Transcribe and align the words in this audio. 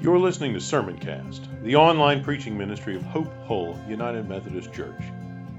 You're 0.00 0.18
listening 0.18 0.52
to 0.52 0.58
Sermoncast, 0.58 1.62
the 1.62 1.76
online 1.76 2.22
preaching 2.22 2.58
ministry 2.58 2.96
of 2.96 3.02
Hope 3.04 3.32
Hull 3.46 3.78
United 3.88 4.28
Methodist 4.28 4.70
Church. 4.72 5.00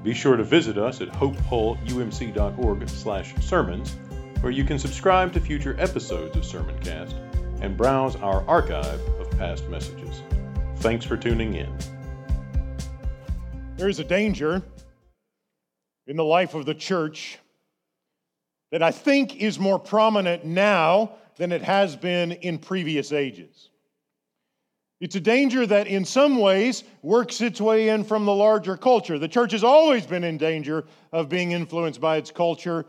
Be 0.04 0.14
sure 0.14 0.36
to 0.36 0.44
visit 0.44 0.78
us 0.78 1.02
at 1.02 1.08
hopehullumc.org/sermons, 1.08 3.96
where 4.42 4.52
you 4.52 4.64
can 4.64 4.78
subscribe 4.78 5.34
to 5.34 5.40
future 5.40 5.76
episodes 5.80 6.36
of 6.36 6.44
Sermoncast 6.44 7.16
and 7.62 7.76
browse 7.76 8.16
our 8.18 8.48
archive 8.48 9.02
of 9.20 9.32
past 9.40 9.68
messages. 9.70 10.22
Thanks 10.76 11.06
for 11.06 11.18
tuning 11.18 11.56
in. 11.56 11.76
There 13.78 13.90
is 13.90 14.00
a 14.00 14.04
danger 14.04 14.62
in 16.06 16.18
the 16.18 16.26
life 16.26 16.54
of 16.54 16.68
the 16.68 16.76
church 16.76 17.40
that 18.72 18.84
I 18.84 18.92
think 18.92 19.38
is 19.38 19.58
more 19.58 19.80
prominent 19.80 20.46
now 20.46 21.14
than 21.38 21.52
it 21.52 21.64
has 21.64 21.96
been 21.96 22.34
in 22.34 22.60
previous 22.60 23.12
ages. 23.12 23.72
It's 25.02 25.16
a 25.16 25.20
danger 25.20 25.66
that, 25.66 25.88
in 25.88 26.06
some 26.06 26.38
ways, 26.38 26.84
works 27.02 27.42
its 27.42 27.60
way 27.60 27.90
in 27.90 28.06
from 28.06 28.26
the 28.26 28.34
larger 28.34 28.78
culture. 28.78 29.20
The 29.20 29.28
church 29.28 29.52
has 29.52 29.64
always 29.64 30.06
been 30.06 30.24
in 30.24 30.38
danger 30.38 30.86
of 31.12 31.28
being 31.28 31.52
influenced 31.52 32.00
by 32.00 32.18
its 32.18 32.32
culture, 32.32 32.86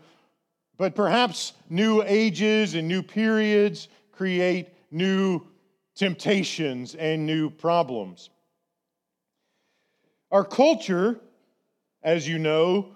but 0.77 0.95
perhaps 0.95 1.53
new 1.69 2.01
ages 2.03 2.75
and 2.75 2.87
new 2.87 3.03
periods 3.03 3.89
create 4.11 4.69
new 4.89 5.41
temptations 5.95 6.95
and 6.95 7.25
new 7.25 7.49
problems. 7.49 8.29
Our 10.31 10.45
culture, 10.45 11.19
as 12.03 12.27
you 12.27 12.39
know, 12.39 12.93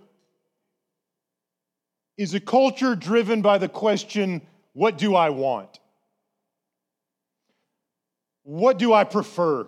is 2.18 2.34
a 2.34 2.40
culture 2.40 2.96
driven 2.96 3.42
by 3.42 3.58
the 3.58 3.70
question 3.70 4.42
what 4.74 4.98
do 4.98 5.16
I 5.16 5.32
want? 5.32 5.81
What 8.52 8.78
do 8.78 8.92
I 8.92 9.06
prefer? 9.06 9.66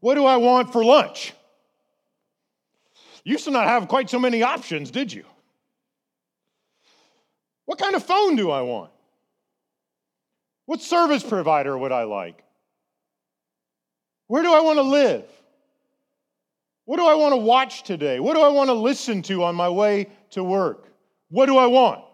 What 0.00 0.14
do 0.14 0.26
I 0.26 0.36
want 0.36 0.74
for 0.74 0.84
lunch? 0.84 1.32
You 3.24 3.32
used 3.32 3.44
to 3.44 3.50
not 3.50 3.66
have 3.66 3.88
quite 3.88 4.10
so 4.10 4.18
many 4.18 4.42
options, 4.42 4.90
did 4.90 5.10
you? 5.10 5.24
What 7.64 7.78
kind 7.78 7.94
of 7.94 8.04
phone 8.04 8.36
do 8.36 8.50
I 8.50 8.60
want? 8.60 8.90
What 10.66 10.82
service 10.82 11.22
provider 11.22 11.78
would 11.78 11.92
I 11.92 12.02
like? 12.02 12.44
Where 14.26 14.42
do 14.42 14.52
I 14.52 14.60
want 14.60 14.76
to 14.76 14.82
live? 14.82 15.24
What 16.84 16.98
do 16.98 17.06
I 17.06 17.14
want 17.14 17.32
to 17.32 17.38
watch 17.38 17.84
today? 17.84 18.20
What 18.20 18.34
do 18.34 18.42
I 18.42 18.48
want 18.48 18.68
to 18.68 18.74
listen 18.74 19.22
to 19.22 19.44
on 19.44 19.54
my 19.54 19.70
way 19.70 20.08
to 20.32 20.44
work? 20.44 20.92
What 21.30 21.46
do 21.46 21.56
I 21.56 21.68
want? 21.68 22.04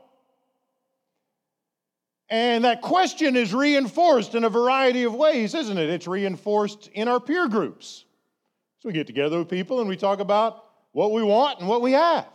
And 2.30 2.64
that 2.64 2.82
question 2.82 3.36
is 3.36 3.54
reinforced 3.54 4.34
in 4.34 4.44
a 4.44 4.50
variety 4.50 5.04
of 5.04 5.14
ways, 5.14 5.54
isn't 5.54 5.78
it? 5.78 5.88
It's 5.88 6.06
reinforced 6.06 6.88
in 6.92 7.08
our 7.08 7.20
peer 7.20 7.48
groups. 7.48 8.04
So 8.80 8.90
we 8.90 8.92
get 8.92 9.06
together 9.06 9.38
with 9.38 9.48
people 9.48 9.80
and 9.80 9.88
we 9.88 9.96
talk 9.96 10.20
about 10.20 10.64
what 10.92 11.12
we 11.12 11.22
want 11.22 11.60
and 11.60 11.68
what 11.68 11.80
we 11.80 11.92
have. 11.92 12.26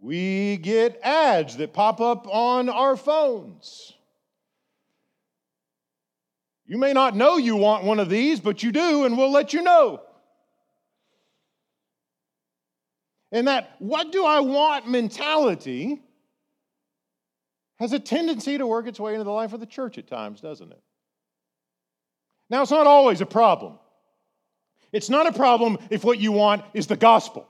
We 0.00 0.58
get 0.58 1.00
ads 1.02 1.56
that 1.58 1.72
pop 1.72 2.00
up 2.00 2.26
on 2.28 2.68
our 2.68 2.96
phones. 2.96 3.92
You 6.66 6.78
may 6.78 6.92
not 6.92 7.14
know 7.14 7.36
you 7.36 7.56
want 7.56 7.84
one 7.84 8.00
of 8.00 8.10
these, 8.10 8.40
but 8.40 8.62
you 8.62 8.72
do, 8.72 9.04
and 9.04 9.16
we'll 9.16 9.30
let 9.30 9.52
you 9.52 9.62
know. 9.62 10.02
And 13.32 13.48
that 13.48 13.76
what 13.78 14.12
do 14.12 14.24
I 14.24 14.40
want 14.40 14.88
mentality 14.88 16.02
has 17.78 17.92
a 17.92 17.98
tendency 17.98 18.58
to 18.58 18.66
work 18.66 18.86
its 18.86 19.00
way 19.00 19.14
into 19.14 19.24
the 19.24 19.30
life 19.30 19.52
of 19.52 19.60
the 19.60 19.66
church 19.66 19.98
at 19.98 20.06
times, 20.06 20.40
doesn't 20.40 20.70
it? 20.70 20.82
Now, 22.50 22.62
it's 22.62 22.70
not 22.70 22.86
always 22.86 23.20
a 23.20 23.26
problem. 23.26 23.78
It's 24.92 25.10
not 25.10 25.26
a 25.26 25.32
problem 25.32 25.78
if 25.90 26.04
what 26.04 26.18
you 26.18 26.30
want 26.30 26.64
is 26.72 26.86
the 26.86 26.96
gospel. 26.96 27.48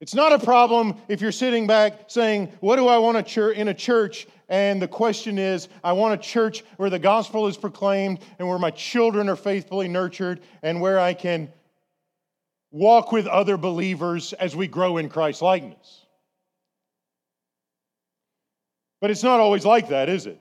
It's 0.00 0.14
not 0.14 0.32
a 0.32 0.38
problem 0.38 0.94
if 1.08 1.20
you're 1.20 1.32
sitting 1.32 1.66
back 1.66 2.04
saying, 2.06 2.52
What 2.60 2.76
do 2.76 2.86
I 2.86 2.98
want 2.98 3.16
in 3.36 3.68
a 3.68 3.74
church? 3.74 4.28
And 4.48 4.80
the 4.80 4.88
question 4.88 5.38
is, 5.38 5.68
I 5.82 5.92
want 5.92 6.14
a 6.14 6.22
church 6.22 6.62
where 6.76 6.88
the 6.88 7.00
gospel 7.00 7.48
is 7.48 7.56
proclaimed 7.56 8.20
and 8.38 8.46
where 8.46 8.58
my 8.58 8.70
children 8.70 9.28
are 9.28 9.36
faithfully 9.36 9.88
nurtured 9.88 10.40
and 10.62 10.80
where 10.80 11.00
I 11.00 11.14
can 11.14 11.52
walk 12.70 13.10
with 13.10 13.26
other 13.26 13.56
believers 13.56 14.32
as 14.34 14.54
we 14.54 14.68
grow 14.68 14.98
in 14.98 15.08
Christ's 15.08 15.42
likeness. 15.42 16.06
But 19.00 19.10
it's 19.10 19.22
not 19.22 19.40
always 19.40 19.64
like 19.64 19.88
that, 19.88 20.08
is 20.08 20.26
it? 20.26 20.40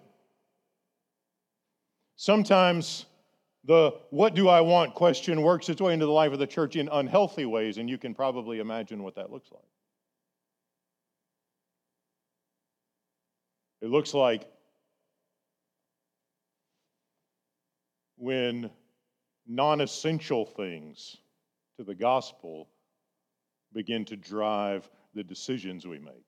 Sometimes 2.16 3.06
the 3.66 3.92
what 4.10 4.34
do 4.34 4.48
I 4.48 4.62
want 4.62 4.96
question 4.96 5.42
works 5.42 5.70
its 5.70 5.82
way 5.82 5.94
into 5.94 6.06
the 6.06 6.12
life 6.12 6.32
of 6.32 6.40
the 6.40 6.48
church 6.48 6.76
in 6.76 6.90
unhealthy 6.90 7.46
ways, 7.46 7.78
and 7.78 7.90
you 7.90 7.98
can 7.98 8.16
probably 8.16 8.60
imagine 8.60 9.04
what 9.04 9.16
that 9.16 9.32
looks 9.32 9.52
like. 9.52 9.64
It 13.82 13.90
looks 13.90 14.14
like 14.14 14.48
when 18.18 18.72
non 19.46 19.82
essential 19.82 20.46
things 20.46 21.18
to 21.78 21.84
the 21.84 21.94
gospel 21.94 22.68
begin 23.74 24.04
to 24.06 24.16
drive 24.16 24.90
the 25.14 25.24
decisions 25.24 25.86
we 25.86 26.00
make. 26.00 26.27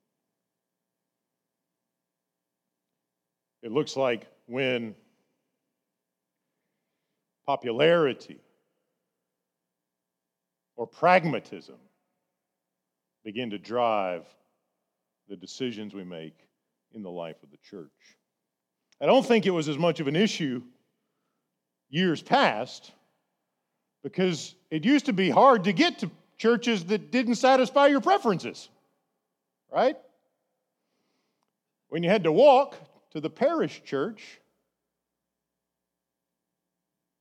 It 3.61 3.71
looks 3.71 3.97
like 3.97 4.27
when 4.45 4.95
popularity 7.45 8.39
or 10.75 10.87
pragmatism 10.87 11.75
begin 13.23 13.49
to 13.49 13.57
drive 13.57 14.25
the 15.27 15.35
decisions 15.35 15.93
we 15.93 16.03
make 16.03 16.35
in 16.93 17.03
the 17.03 17.09
life 17.09 17.35
of 17.43 17.51
the 17.51 17.57
church. 17.57 17.89
I 19.01 19.05
don't 19.05 19.25
think 19.25 19.45
it 19.45 19.51
was 19.51 19.67
as 19.67 19.77
much 19.77 19.99
of 19.99 20.07
an 20.07 20.15
issue 20.15 20.61
years 21.89 22.21
past 22.21 22.91
because 24.03 24.55
it 24.71 24.85
used 24.85 25.07
to 25.07 25.13
be 25.13 25.29
hard 25.29 25.65
to 25.65 25.73
get 25.73 25.99
to 25.99 26.11
churches 26.37 26.85
that 26.85 27.11
didn't 27.11 27.35
satisfy 27.35 27.87
your 27.87 28.01
preferences, 28.01 28.69
right? 29.71 29.97
When 31.89 32.03
you 32.03 32.09
had 32.09 32.23
to 32.23 32.31
walk 32.31 32.75
to 33.11 33.19
the 33.19 33.29
parish 33.29 33.83
church, 33.83 34.39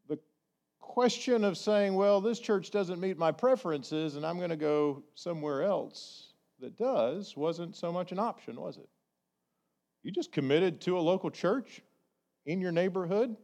the 0.09 0.19
question 0.81 1.45
of 1.45 1.57
saying, 1.57 1.95
well, 1.95 2.21
this 2.21 2.39
church 2.39 2.71
doesn't 2.71 3.01
meet 3.01 3.19
my 3.19 3.33
preferences 3.33 4.17
and 4.17 4.27
I'm 4.27 4.39
going 4.39 4.51
to 4.51 4.57
go 4.57 5.03
somewhere 5.15 5.63
else 5.63 6.33
that 6.61 6.77
does 6.77 7.37
wasn't 7.37 7.77
so 7.77 7.93
much 7.93 8.13
an 8.13 8.19
option, 8.19 8.61
was 8.61 8.77
it? 8.77 8.89
You 10.03 10.13
just 10.13 10.33
committed 10.33 10.81
to 10.83 10.99
a 10.99 11.01
local 11.01 11.31
church 11.31 11.83
in 12.47 12.61
your 12.61 12.73
neighborhood. 12.73 13.37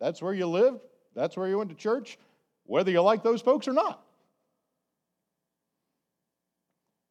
That's 0.00 0.22
where 0.22 0.34
you 0.34 0.46
lived. 0.46 0.80
That's 1.14 1.36
where 1.36 1.48
you 1.48 1.58
went 1.58 1.70
to 1.70 1.76
church, 1.76 2.18
whether 2.64 2.90
you 2.90 3.00
like 3.00 3.22
those 3.22 3.40
folks 3.40 3.66
or 3.66 3.72
not. 3.72 4.04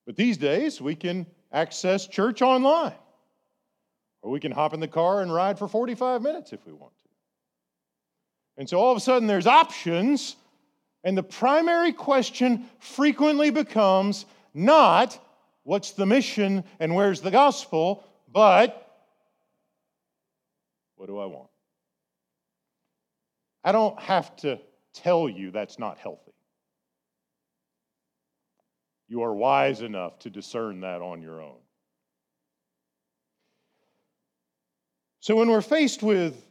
But 0.05 0.15
these 0.15 0.37
days, 0.37 0.79
we 0.79 0.95
can 0.95 1.27
access 1.51 2.07
church 2.07 2.41
online. 2.41 2.93
Or 4.27 4.31
we 4.31 4.41
can 4.41 4.51
hop 4.51 4.73
in 4.73 4.81
the 4.81 4.89
car 4.89 5.21
and 5.21 5.33
ride 5.33 5.57
for 5.57 5.69
45 5.69 6.21
minutes 6.21 6.51
if 6.51 6.65
we 6.65 6.73
want 6.73 6.91
to. 6.97 7.09
And 8.57 8.67
so 8.67 8.77
all 8.77 8.91
of 8.91 8.97
a 8.97 8.99
sudden 8.99 9.25
there's 9.25 9.47
options, 9.47 10.35
and 11.05 11.17
the 11.17 11.23
primary 11.23 11.93
question 11.93 12.65
frequently 12.79 13.51
becomes 13.51 14.25
not 14.53 15.17
what's 15.63 15.91
the 15.91 16.05
mission 16.05 16.65
and 16.81 16.93
where's 16.93 17.21
the 17.21 17.31
gospel, 17.31 18.03
but 18.29 19.01
what 20.97 21.05
do 21.05 21.17
I 21.19 21.25
want? 21.27 21.49
I 23.63 23.71
don't 23.71 23.97
have 23.97 24.35
to 24.37 24.59
tell 24.93 25.29
you 25.29 25.51
that's 25.51 25.79
not 25.79 25.99
healthy. 25.99 26.33
You 29.07 29.21
are 29.21 29.33
wise 29.33 29.79
enough 29.79 30.19
to 30.19 30.29
discern 30.29 30.81
that 30.81 31.01
on 31.01 31.21
your 31.21 31.41
own. 31.41 31.59
So 35.27 35.35
when 35.35 35.49
we're 35.49 35.59
faced 35.59 36.03
with 36.03 36.41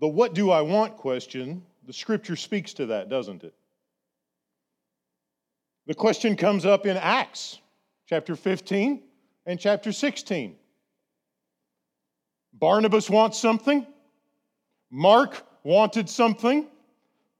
the 0.00 0.06
what 0.06 0.34
do 0.34 0.50
I 0.50 0.60
want 0.60 0.98
question, 0.98 1.64
the 1.86 1.94
scripture 1.94 2.36
speaks 2.36 2.74
to 2.74 2.84
that, 2.84 3.08
doesn't 3.08 3.42
it? 3.42 3.54
The 5.86 5.94
question 5.94 6.36
comes 6.36 6.66
up 6.66 6.84
in 6.84 6.98
Acts 6.98 7.58
chapter 8.06 8.36
15 8.36 9.02
and 9.46 9.58
chapter 9.58 9.92
16. 9.92 10.56
Barnabas 12.52 13.08
wants 13.08 13.38
something, 13.38 13.86
Mark 14.90 15.42
wanted 15.62 16.10
something, 16.10 16.66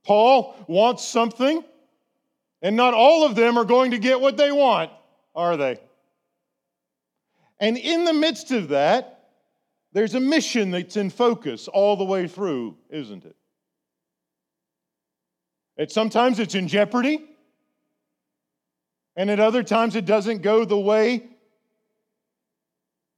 Paul 0.06 0.56
wants 0.68 1.04
something, 1.04 1.62
and 2.62 2.76
not 2.76 2.94
all 2.94 3.26
of 3.26 3.34
them 3.34 3.58
are 3.58 3.66
going 3.66 3.90
to 3.90 3.98
get 3.98 4.22
what 4.22 4.38
they 4.38 4.52
want, 4.52 4.90
are 5.34 5.58
they? 5.58 5.78
And 7.60 7.76
in 7.76 8.06
the 8.06 8.14
midst 8.14 8.52
of 8.52 8.68
that, 8.68 9.15
there's 9.96 10.14
a 10.14 10.20
mission 10.20 10.72
that's 10.72 10.98
in 10.98 11.08
focus 11.08 11.68
all 11.68 11.96
the 11.96 12.04
way 12.04 12.28
through, 12.28 12.76
isn't 12.90 13.24
it? 13.24 13.34
It 15.78 15.90
sometimes 15.90 16.38
it's 16.38 16.54
in 16.54 16.68
jeopardy, 16.68 17.24
and 19.16 19.30
at 19.30 19.40
other 19.40 19.62
times 19.62 19.96
it 19.96 20.04
doesn't 20.04 20.42
go 20.42 20.66
the 20.66 20.78
way 20.78 21.26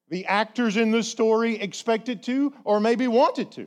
the 0.09 0.27
actors 0.27 0.77
in 0.77 0.93
the 0.93 1.03
story 1.03 1.61
expect 1.61 2.09
it 2.09 2.23
to, 2.23 2.55
or 2.63 2.79
maybe 2.79 3.09
want 3.09 3.41
it 3.41 3.51
to. 3.51 3.67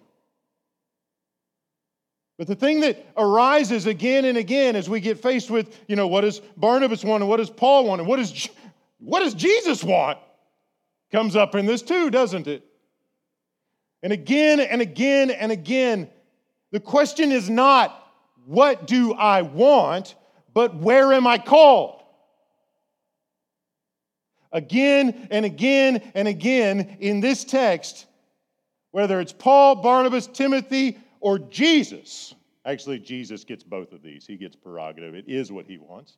But 2.37 2.47
the 2.47 2.55
thing 2.55 2.79
that 2.79 3.05
arises 3.17 3.87
again 3.87 4.23
and 4.23 4.37
again 4.37 4.77
as 4.77 4.89
we 4.89 5.01
get 5.01 5.19
faced 5.19 5.51
with, 5.51 5.77
you 5.89 5.97
know, 5.97 6.07
what 6.07 6.21
does 6.21 6.39
Barnabas 6.55 7.03
want 7.03 7.23
and 7.23 7.29
what 7.29 7.37
does 7.37 7.49
Paul 7.49 7.87
want 7.87 7.99
and 7.99 8.07
what 8.07 8.17
does, 8.17 8.47
what 8.99 9.19
does 9.19 9.33
Jesus 9.33 9.83
want 9.83 10.17
comes 11.11 11.35
up 11.35 11.55
in 11.55 11.65
this 11.65 11.81
too, 11.81 12.09
doesn't 12.09 12.47
it? 12.47 12.70
And 14.03 14.11
again 14.11 14.59
and 14.59 14.81
again 14.81 15.31
and 15.31 15.51
again, 15.51 16.09
the 16.71 16.79
question 16.79 17.31
is 17.31 17.49
not, 17.49 17.97
what 18.45 18.87
do 18.87 19.13
I 19.13 19.43
want, 19.43 20.15
but 20.53 20.75
where 20.75 21.13
am 21.13 21.27
I 21.27 21.37
called? 21.37 22.01
Again 24.51 25.27
and 25.31 25.45
again 25.45 26.11
and 26.15 26.27
again 26.27 26.97
in 26.99 27.21
this 27.21 27.43
text, 27.43 28.05
whether 28.91 29.21
it's 29.21 29.31
Paul, 29.31 29.75
Barnabas, 29.75 30.27
Timothy, 30.27 30.97
or 31.19 31.39
Jesus. 31.39 32.33
Actually, 32.65 32.99
Jesus 32.99 33.43
gets 33.43 33.63
both 33.63 33.93
of 33.93 34.01
these. 34.03 34.25
He 34.25 34.35
gets 34.35 34.55
prerogative. 34.55 35.15
It 35.15 35.25
is 35.27 35.51
what 35.51 35.65
he 35.65 35.77
wants. 35.77 36.17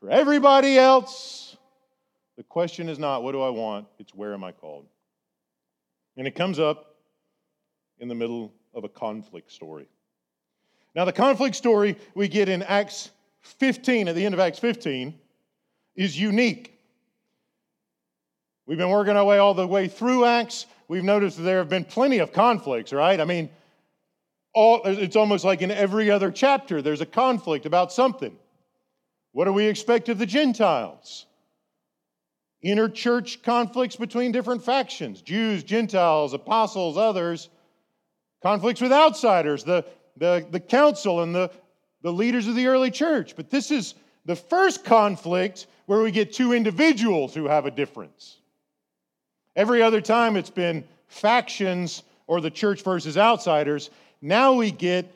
For 0.00 0.10
everybody 0.10 0.78
else, 0.78 1.56
the 2.36 2.42
question 2.42 2.88
is 2.88 2.98
not, 2.98 3.22
what 3.22 3.32
do 3.32 3.40
I 3.40 3.50
want? 3.50 3.86
It's, 3.98 4.14
where 4.14 4.34
am 4.34 4.44
I 4.44 4.52
called? 4.52 4.86
And 6.16 6.26
it 6.26 6.34
comes 6.34 6.58
up 6.58 6.96
in 7.98 8.08
the 8.08 8.14
middle 8.14 8.52
of 8.74 8.84
a 8.84 8.88
conflict 8.88 9.50
story. 9.52 9.88
Now, 10.94 11.04
the 11.04 11.12
conflict 11.12 11.56
story 11.56 11.96
we 12.14 12.28
get 12.28 12.48
in 12.48 12.62
Acts 12.62 13.10
15, 13.40 14.08
at 14.08 14.14
the 14.14 14.24
end 14.24 14.34
of 14.34 14.40
Acts 14.40 14.58
15, 14.58 15.14
is 15.94 16.18
unique. 16.18 16.78
We've 18.66 18.78
been 18.78 18.90
working 18.90 19.16
our 19.16 19.24
way 19.24 19.38
all 19.38 19.54
the 19.54 19.66
way 19.66 19.88
through 19.88 20.24
Acts 20.24 20.66
we've 20.90 21.04
noticed 21.04 21.36
that 21.36 21.44
there 21.44 21.58
have 21.58 21.68
been 21.68 21.84
plenty 21.84 22.18
of 22.18 22.32
conflicts, 22.32 22.92
right? 22.92 23.20
I 23.20 23.24
mean, 23.24 23.48
all, 24.52 24.80
it's 24.84 25.14
almost 25.14 25.44
like 25.44 25.62
in 25.62 25.70
every 25.70 26.10
other 26.10 26.32
chapter, 26.32 26.82
there's 26.82 27.00
a 27.00 27.06
conflict 27.06 27.64
about 27.64 27.92
something. 27.92 28.36
What 29.30 29.44
do 29.44 29.52
we 29.52 29.66
expect 29.66 30.08
of 30.08 30.18
the 30.18 30.26
Gentiles? 30.26 31.26
Inner 32.62 32.88
church 32.88 33.42
conflicts 33.42 33.96
between 33.96 34.32
different 34.32 34.62
factions 34.64 35.22
Jews, 35.22 35.62
Gentiles, 35.62 36.34
apostles, 36.34 36.96
others. 36.96 37.48
Conflicts 38.42 38.80
with 38.80 38.90
outsiders, 38.90 39.64
the, 39.64 39.84
the, 40.16 40.46
the 40.50 40.60
council 40.60 41.20
and 41.20 41.34
the, 41.34 41.50
the 42.00 42.12
leaders 42.12 42.46
of 42.46 42.54
the 42.54 42.68
early 42.68 42.90
church. 42.90 43.36
But 43.36 43.50
this 43.50 43.70
is 43.70 43.94
the 44.24 44.36
first 44.36 44.82
conflict 44.82 45.66
where 45.84 46.00
we 46.00 46.10
get 46.10 46.32
two 46.32 46.54
individuals 46.54 47.34
who 47.34 47.48
have 47.48 47.66
a 47.66 47.70
difference. 47.70 48.38
Every 49.56 49.82
other 49.82 50.00
time 50.00 50.36
it's 50.36 50.50
been 50.50 50.84
factions 51.08 52.02
or 52.26 52.40
the 52.40 52.50
church 52.50 52.82
versus 52.82 53.18
outsiders. 53.18 53.90
Now 54.22 54.54
we 54.54 54.70
get 54.70 55.12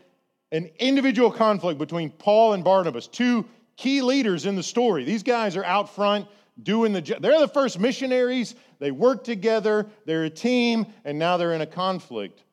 an 0.52 0.70
individual 0.78 1.30
conflict 1.30 1.78
between 1.78 2.10
Paul 2.10 2.52
and 2.52 2.62
Barnabas, 2.62 3.06
two 3.06 3.46
key 3.76 4.02
leaders 4.02 4.46
in 4.46 4.54
the 4.54 4.62
story. 4.62 5.04
These 5.04 5.22
guys 5.22 5.56
are 5.56 5.64
out 5.64 5.94
front 5.94 6.28
doing 6.62 6.92
the 6.92 7.02
job. 7.02 7.20
they're 7.20 7.40
the 7.40 7.48
first 7.48 7.78
missionaries. 7.78 8.54
They 8.78 8.90
work 8.90 9.24
together, 9.24 9.86
they're 10.04 10.24
a 10.24 10.30
team, 10.30 10.86
and 11.04 11.18
now 11.18 11.36
they're 11.36 11.54
in 11.54 11.60
a 11.60 11.66
conflict. 11.66 12.44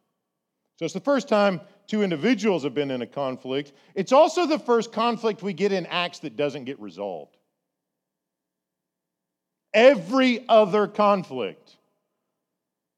So 0.77 0.85
it's 0.85 0.93
the 0.93 0.99
first 0.99 1.27
time 1.27 1.61
two 1.87 2.03
individuals 2.03 2.63
have 2.63 2.73
been 2.73 2.89
in 2.89 3.01
a 3.01 3.07
conflict. 3.07 3.73
It's 3.95 4.11
also 4.11 4.47
the 4.47 4.59
first 4.59 4.91
conflict 4.91 5.43
we 5.43 5.53
get 5.53 5.71
in 5.71 5.85
Acts 5.85 6.19
that 6.19 6.35
doesn't 6.35 6.63
get 6.63 6.79
resolved. 6.79 7.37
Every 9.73 10.45
other 10.49 10.87
conflict, 10.87 11.77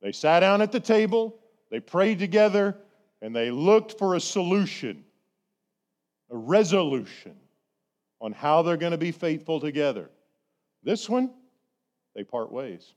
they 0.02 0.12
sat 0.12 0.40
down 0.40 0.62
at 0.62 0.72
the 0.72 0.80
table, 0.80 1.40
they 1.70 1.80
prayed 1.80 2.20
together, 2.20 2.78
and 3.22 3.36
they 3.36 3.52
looked 3.52 3.98
for 3.98 4.16
a 4.16 4.20
solution, 4.20 5.04
a 6.32 6.38
resolution 6.38 7.36
on 8.20 8.32
how 8.32 8.62
they're 8.62 8.78
going 8.78 8.92
to 8.92 8.98
be 8.98 9.12
faithful 9.12 9.60
together. 9.60 10.10
This 10.84 11.10
one, 11.10 11.32
they 12.16 12.24
part 12.24 12.52
ways, 12.52 12.94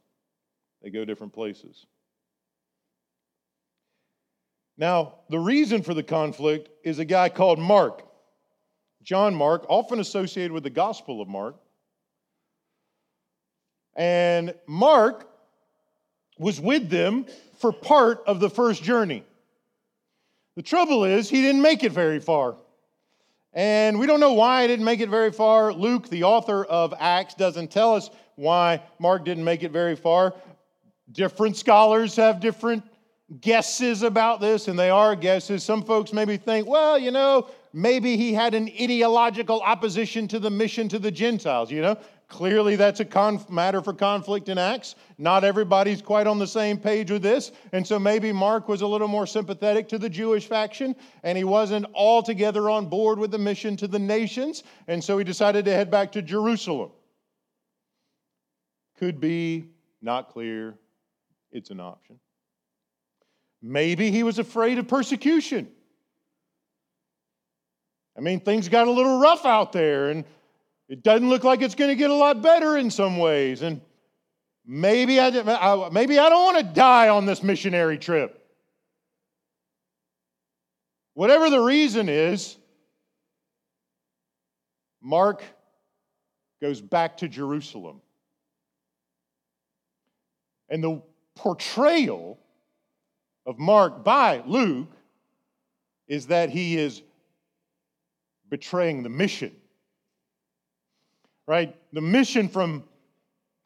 they 0.83 0.91
go 0.91 1.05
different 1.05 1.33
places. 1.33 1.87
Now, 4.79 5.15
the 5.31 5.39
reason 5.39 5.83
for 5.83 5.95
the 5.95 6.03
conflict 6.03 6.69
is 6.85 6.99
a 6.99 7.05
guy 7.05 7.29
called 7.29 7.59
Mark. 7.59 8.03
John 9.03 9.35
Mark, 9.35 9.65
often 9.69 10.01
associated 10.01 10.53
with 10.53 10.65
the 10.65 10.71
Gospel 10.71 11.23
of 11.23 11.29
Mark. 11.29 11.57
And 13.95 14.55
Mark 14.67 15.29
was 16.39 16.61
with 16.61 16.91
them 16.91 17.25
for 17.59 17.73
part 17.73 18.23
of 18.27 18.41
the 18.41 18.51
first 18.51 18.83
journey. 18.83 19.25
The 20.57 20.63
trouble 20.63 21.05
is, 21.05 21.31
he 21.31 21.41
didn't 21.41 21.63
make 21.63 21.85
it 21.85 21.93
very 21.93 22.19
far. 22.19 22.57
And 23.57 23.99
we 23.99 24.07
don't 24.07 24.21
know 24.21 24.35
why 24.35 24.63
he 24.63 24.69
didn't 24.69 24.85
make 24.85 25.01
it 25.01 25.09
very 25.09 25.33
far. 25.33 25.73
Luke, 25.73 26.11
the 26.11 26.25
author 26.25 26.65
of 26.67 26.93
Acts, 27.01 27.35
doesn't 27.35 27.71
tell 27.71 27.95
us 27.95 28.11
why 28.35 28.83
Mark 28.99 29.25
didn't 29.25 29.45
make 29.45 29.63
it 29.63 29.73
very 29.73 29.97
far. 29.97 30.35
Different 31.11 31.57
scholars 31.57 32.15
have 32.17 32.39
different 32.39 32.85
guesses 33.41 34.03
about 34.03 34.43
this, 34.43 34.69
and 34.69 34.79
they 34.79 34.91
are 34.91 35.17
guesses. 35.17 35.65
Some 35.65 35.83
folks 35.83 36.13
maybe 36.13 36.37
think, 36.37 36.69
well, 36.69 36.99
you 36.99 37.11
know, 37.11 37.49
maybe 37.73 38.19
he 38.19 38.35
had 38.35 38.53
an 38.53 38.69
ideological 38.79 39.63
opposition 39.63 40.29
to 40.29 40.39
the 40.39 40.51
mission 40.51 40.87
to 40.91 40.99
the 40.99 41.11
Gentiles, 41.11 41.71
you 41.71 41.81
know? 41.81 41.97
Clearly, 42.29 42.75
that's 42.75 42.99
a 42.99 43.05
conf- 43.05 43.49
matter 43.49 43.81
for 43.81 43.93
conflict 43.93 44.49
in 44.49 44.59
Acts. 44.59 44.97
Not 45.17 45.45
everybody's 45.45 46.03
quite 46.03 46.27
on 46.27 46.41
the 46.41 46.47
same 46.47 46.77
page 46.77 47.11
with 47.11 47.23
this. 47.23 47.53
And 47.73 47.87
so 47.87 48.01
maybe 48.01 48.33
Mark 48.33 48.69
was 48.69 48.83
a 48.83 48.87
little 48.87 49.07
more 49.07 49.27
sympathetic 49.27 49.89
to 49.91 49.99
the 49.99 50.09
Jewish 50.09 50.47
faction, 50.47 50.97
and 51.23 51.39
he 51.39 51.45
wasn't 51.45 51.87
altogether 51.95 52.69
on 52.69 52.87
board 52.87 53.21
with 53.21 53.31
the 53.31 53.39
mission 53.39 53.77
to 53.77 53.87
the 53.87 54.01
nations. 54.01 54.65
And 54.89 55.03
so 55.03 55.19
he 55.19 55.25
decided 55.25 55.65
to 55.67 55.73
head 55.73 55.89
back 55.89 56.13
to 56.13 56.23
Jerusalem. 56.23 56.91
Could 58.99 59.21
be, 59.21 59.69
not 60.03 60.31
clear. 60.31 60.75
It's 61.53 61.71
an 61.71 61.79
option. 61.79 62.19
Maybe 63.63 64.11
he 64.11 64.25
was 64.25 64.41
afraid 64.41 64.79
of 64.79 64.89
persecution. 64.89 65.69
I 68.17 68.21
mean, 68.21 68.41
things 68.41 68.69
got 68.69 68.89
a 68.89 68.91
little 68.91 69.21
rough 69.21 69.45
out 69.45 69.73
there, 69.73 70.09
and 70.09 70.25
it 70.89 71.03
doesn't 71.03 71.29
look 71.29 71.43
like 71.43 71.63
it's 71.63 71.75
going 71.75 71.91
to 71.91 71.97
get 71.97 72.11
a 72.11 72.15
lot 72.15 72.43
better 72.43 72.77
in 72.77 72.91
some 72.91 73.19
ways. 73.19 73.63
And 73.63 73.81
maybe 74.65 75.19
I, 75.19 75.31
maybe 75.91 76.19
I 76.19 76.29
don't 76.29 76.55
want 76.55 76.59
to 76.59 76.75
die 76.75 77.09
on 77.09 77.27
this 77.27 77.43
missionary 77.43 77.99
trip. 77.99 78.41
Whatever 81.15 81.51
the 81.51 81.61
reason 81.61 82.09
is, 82.09 82.57
Mark 85.03 85.43
goes 86.61 86.81
back 86.81 87.17
to 87.19 87.29
Jerusalem. 87.29 88.01
And 90.69 90.83
the 90.83 91.03
portrayal 91.35 92.39
of 93.45 93.59
Mark 93.59 94.05
by 94.05 94.43
Luke 94.47 94.91
is 96.07 96.29
that 96.29 96.51
he 96.51 96.77
is 96.77 97.03
betraying 98.49 99.03
the 99.03 99.09
mission 99.09 99.53
right? 101.47 101.75
The 101.93 102.01
mission 102.01 102.49
from 102.49 102.85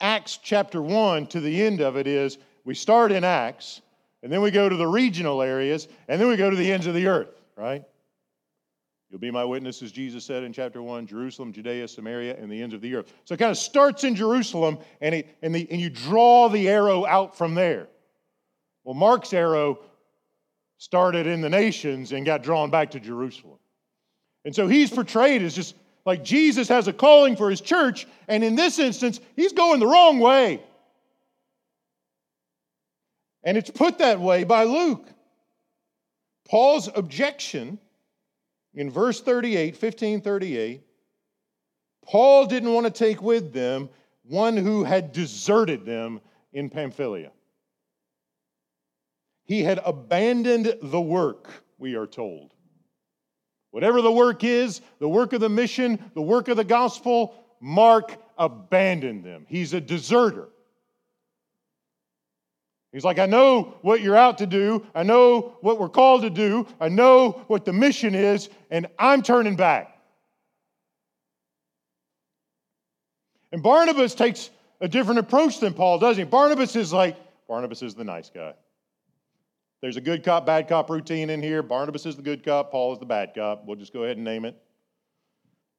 Acts 0.00 0.38
chapter 0.42 0.80
1 0.80 1.26
to 1.28 1.40
the 1.40 1.62
end 1.62 1.80
of 1.80 1.96
it 1.96 2.06
is 2.06 2.38
we 2.64 2.74
start 2.74 3.12
in 3.12 3.24
Acts, 3.24 3.80
and 4.22 4.32
then 4.32 4.42
we 4.42 4.50
go 4.50 4.68
to 4.68 4.76
the 4.76 4.86
regional 4.86 5.42
areas, 5.42 5.88
and 6.08 6.20
then 6.20 6.28
we 6.28 6.36
go 6.36 6.50
to 6.50 6.56
the 6.56 6.72
ends 6.72 6.86
of 6.86 6.94
the 6.94 7.06
earth, 7.06 7.40
right? 7.56 7.84
You'll 9.10 9.18
be 9.18 9.30
my 9.30 9.44
witnesses, 9.44 9.90
Jesus 9.90 10.24
said 10.24 10.44
in 10.44 10.52
chapter 10.52 10.80
1, 10.80 11.06
Jerusalem, 11.06 11.52
Judea, 11.52 11.88
Samaria, 11.88 12.36
and 12.36 12.50
the 12.50 12.62
ends 12.62 12.74
of 12.74 12.80
the 12.80 12.94
earth. 12.94 13.12
So 13.24 13.34
it 13.34 13.38
kind 13.38 13.50
of 13.50 13.58
starts 13.58 14.04
in 14.04 14.14
Jerusalem, 14.14 14.78
and, 15.00 15.16
it, 15.16 15.36
and, 15.42 15.54
the, 15.54 15.66
and 15.70 15.80
you 15.80 15.90
draw 15.90 16.48
the 16.48 16.68
arrow 16.68 17.04
out 17.04 17.36
from 17.36 17.54
there. 17.54 17.88
Well, 18.84 18.94
Mark's 18.94 19.32
arrow 19.32 19.80
started 20.78 21.26
in 21.26 21.40
the 21.40 21.50
nations 21.50 22.12
and 22.12 22.24
got 22.24 22.42
drawn 22.42 22.70
back 22.70 22.92
to 22.92 23.00
Jerusalem. 23.00 23.58
And 24.44 24.54
so 24.54 24.68
he's 24.68 24.90
portrayed 24.90 25.42
as 25.42 25.54
just 25.54 25.74
like 26.04 26.24
Jesus 26.24 26.68
has 26.68 26.88
a 26.88 26.92
calling 26.92 27.36
for 27.36 27.50
his 27.50 27.60
church, 27.60 28.06
and 28.28 28.42
in 28.42 28.56
this 28.56 28.78
instance, 28.78 29.20
he's 29.36 29.52
going 29.52 29.80
the 29.80 29.86
wrong 29.86 30.18
way. 30.18 30.62
And 33.42 33.56
it's 33.56 33.70
put 33.70 33.98
that 33.98 34.20
way 34.20 34.44
by 34.44 34.64
Luke. 34.64 35.06
Paul's 36.48 36.88
objection 36.94 37.78
in 38.74 38.90
verse 38.90 39.20
38, 39.20 39.74
1538, 39.74 40.82
Paul 42.02 42.46
didn't 42.46 42.72
want 42.72 42.86
to 42.86 42.92
take 42.92 43.22
with 43.22 43.52
them 43.52 43.88
one 44.22 44.56
who 44.56 44.84
had 44.84 45.12
deserted 45.12 45.84
them 45.84 46.20
in 46.52 46.70
Pamphylia. 46.70 47.30
He 49.44 49.62
had 49.62 49.80
abandoned 49.84 50.76
the 50.82 51.00
work, 51.00 51.48
we 51.78 51.94
are 51.96 52.06
told. 52.06 52.54
Whatever 53.70 54.02
the 54.02 54.12
work 54.12 54.42
is, 54.42 54.80
the 54.98 55.08
work 55.08 55.32
of 55.32 55.40
the 55.40 55.48
mission, 55.48 56.10
the 56.14 56.22
work 56.22 56.48
of 56.48 56.56
the 56.56 56.64
gospel, 56.64 57.34
Mark 57.60 58.16
abandoned 58.36 59.24
them. 59.24 59.46
He's 59.48 59.74
a 59.74 59.80
deserter. 59.80 60.48
He's 62.92 63.04
like, 63.04 63.20
I 63.20 63.26
know 63.26 63.74
what 63.82 64.00
you're 64.00 64.16
out 64.16 64.38
to 64.38 64.46
do. 64.46 64.84
I 64.94 65.04
know 65.04 65.56
what 65.60 65.78
we're 65.78 65.88
called 65.88 66.22
to 66.22 66.30
do. 66.30 66.66
I 66.80 66.88
know 66.88 67.44
what 67.46 67.64
the 67.64 67.72
mission 67.72 68.16
is, 68.16 68.48
and 68.70 68.88
I'm 68.98 69.22
turning 69.22 69.54
back. 69.54 69.96
And 73.52 73.62
Barnabas 73.62 74.14
takes 74.14 74.50
a 74.80 74.88
different 74.88 75.20
approach 75.20 75.60
than 75.60 75.74
Paul, 75.74 75.98
doesn't 75.98 76.24
he? 76.24 76.28
Barnabas 76.28 76.74
is 76.74 76.92
like, 76.92 77.16
Barnabas 77.46 77.82
is 77.82 77.94
the 77.94 78.04
nice 78.04 78.30
guy. 78.30 78.54
There's 79.80 79.96
a 79.96 80.00
good 80.00 80.22
cop, 80.22 80.44
bad 80.44 80.68
cop 80.68 80.90
routine 80.90 81.30
in 81.30 81.42
here. 81.42 81.62
Barnabas 81.62 82.04
is 82.04 82.16
the 82.16 82.22
good 82.22 82.44
cop, 82.44 82.70
Paul 82.70 82.92
is 82.92 82.98
the 82.98 83.06
bad 83.06 83.32
cop. 83.34 83.64
We'll 83.66 83.76
just 83.76 83.92
go 83.92 84.04
ahead 84.04 84.16
and 84.16 84.24
name 84.24 84.44
it. 84.44 84.60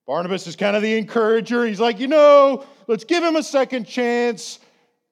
Barnabas 0.07 0.47
is 0.47 0.55
kind 0.55 0.75
of 0.75 0.81
the 0.81 0.97
encourager. 0.97 1.65
He's 1.65 1.79
like, 1.79 1.99
you 1.99 2.07
know, 2.07 2.65
let's 2.87 3.03
give 3.03 3.23
him 3.23 3.35
a 3.35 3.43
second 3.43 3.85
chance. 3.85 4.59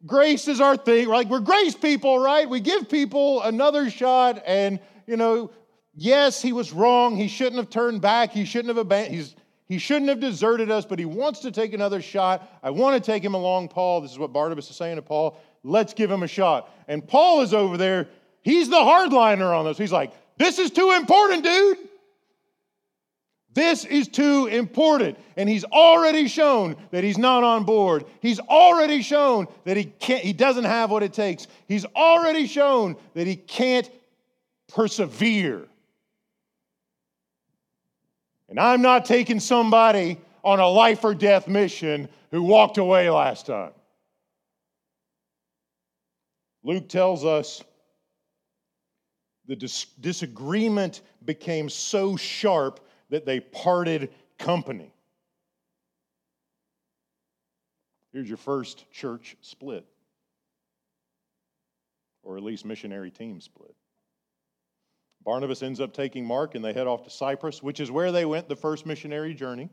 Grace 0.05 0.47
is 0.47 0.59
our 0.59 0.75
thing. 0.75 1.07
Like, 1.07 1.29
we're 1.29 1.39
grace 1.39 1.75
people, 1.75 2.17
right? 2.19 2.49
We 2.49 2.59
give 2.59 2.89
people 2.89 3.41
another 3.43 3.89
shot. 3.89 4.41
And, 4.45 4.79
you 5.05 5.17
know, 5.17 5.51
yes, 5.93 6.41
he 6.41 6.53
was 6.53 6.73
wrong. 6.73 7.15
He 7.15 7.27
shouldn't 7.27 7.57
have 7.57 7.69
turned 7.69 8.01
back. 8.01 8.31
He 8.31 8.45
shouldn't 8.45 8.69
have 8.69 8.77
abandoned. 8.77 9.35
He 9.67 9.77
shouldn't 9.77 10.09
have 10.09 10.19
deserted 10.19 10.71
us, 10.71 10.83
but 10.83 10.97
he 10.97 11.05
wants 11.05 11.41
to 11.41 11.51
take 11.51 11.73
another 11.73 12.01
shot. 12.01 12.49
I 12.63 12.71
want 12.71 13.01
to 13.01 13.11
take 13.11 13.23
him 13.23 13.35
along, 13.35 13.67
Paul. 13.67 14.01
This 14.01 14.11
is 14.11 14.17
what 14.17 14.33
Barnabas 14.33 14.69
is 14.71 14.75
saying 14.75 14.95
to 14.95 15.03
Paul. 15.03 15.39
Let's 15.63 15.93
give 15.93 16.09
him 16.09 16.23
a 16.23 16.27
shot. 16.27 16.71
And 16.87 17.07
Paul 17.07 17.41
is 17.41 17.53
over 17.53 17.77
there. 17.77 18.07
He's 18.49 18.67
the 18.67 18.77
hardliner 18.77 19.55
on 19.55 19.65
this. 19.65 19.77
He's 19.77 19.91
like, 19.91 20.11
this 20.39 20.57
is 20.57 20.71
too 20.71 20.93
important, 20.93 21.43
dude. 21.43 21.77
This 23.53 23.85
is 23.85 24.07
too 24.07 24.47
important. 24.47 25.19
And 25.37 25.47
he's 25.47 25.65
already 25.65 26.27
shown 26.27 26.75
that 26.89 27.03
he's 27.03 27.19
not 27.19 27.43
on 27.43 27.63
board. 27.63 28.05
He's 28.21 28.39
already 28.39 29.03
shown 29.03 29.45
that 29.65 29.77
he 29.77 29.83
can't 29.83 30.23
he 30.23 30.33
doesn't 30.33 30.63
have 30.63 30.89
what 30.89 31.03
it 31.03 31.13
takes. 31.13 31.45
He's 31.67 31.85
already 31.95 32.47
shown 32.47 32.95
that 33.13 33.27
he 33.27 33.35
can't 33.35 33.87
persevere. 34.73 35.67
And 38.49 38.59
I'm 38.59 38.81
not 38.81 39.05
taking 39.05 39.39
somebody 39.39 40.17
on 40.43 40.59
a 40.59 40.67
life 40.67 41.03
or 41.03 41.13
death 41.13 41.47
mission 41.47 42.09
who 42.31 42.41
walked 42.41 42.79
away 42.79 43.11
last 43.11 43.45
time. 43.45 43.73
Luke 46.63 46.89
tells 46.89 47.23
us 47.23 47.63
the 49.49 49.55
dis- 49.55 49.87
disagreement 49.99 51.01
became 51.25 51.69
so 51.69 52.15
sharp 52.15 52.79
that 53.09 53.25
they 53.25 53.39
parted 53.39 54.11
company. 54.37 54.93
Here's 58.13 58.27
your 58.27 58.37
first 58.37 58.89
church 58.91 59.35
split, 59.41 59.85
or 62.21 62.37
at 62.37 62.43
least 62.43 62.63
missionary 62.63 63.09
team 63.09 63.41
split. 63.41 63.75
Barnabas 65.25 65.63
ends 65.63 65.81
up 65.81 65.93
taking 65.93 66.23
Mark 66.23 66.53
and 66.53 66.63
they 66.63 66.71
head 66.71 66.85
off 66.85 67.03
to 67.03 67.09
Cyprus, 67.09 67.63
which 67.63 67.79
is 67.79 67.89
where 67.89 68.11
they 68.11 68.25
went 68.25 68.47
the 68.47 68.55
first 68.55 68.85
missionary 68.85 69.33
journey. 69.33 69.69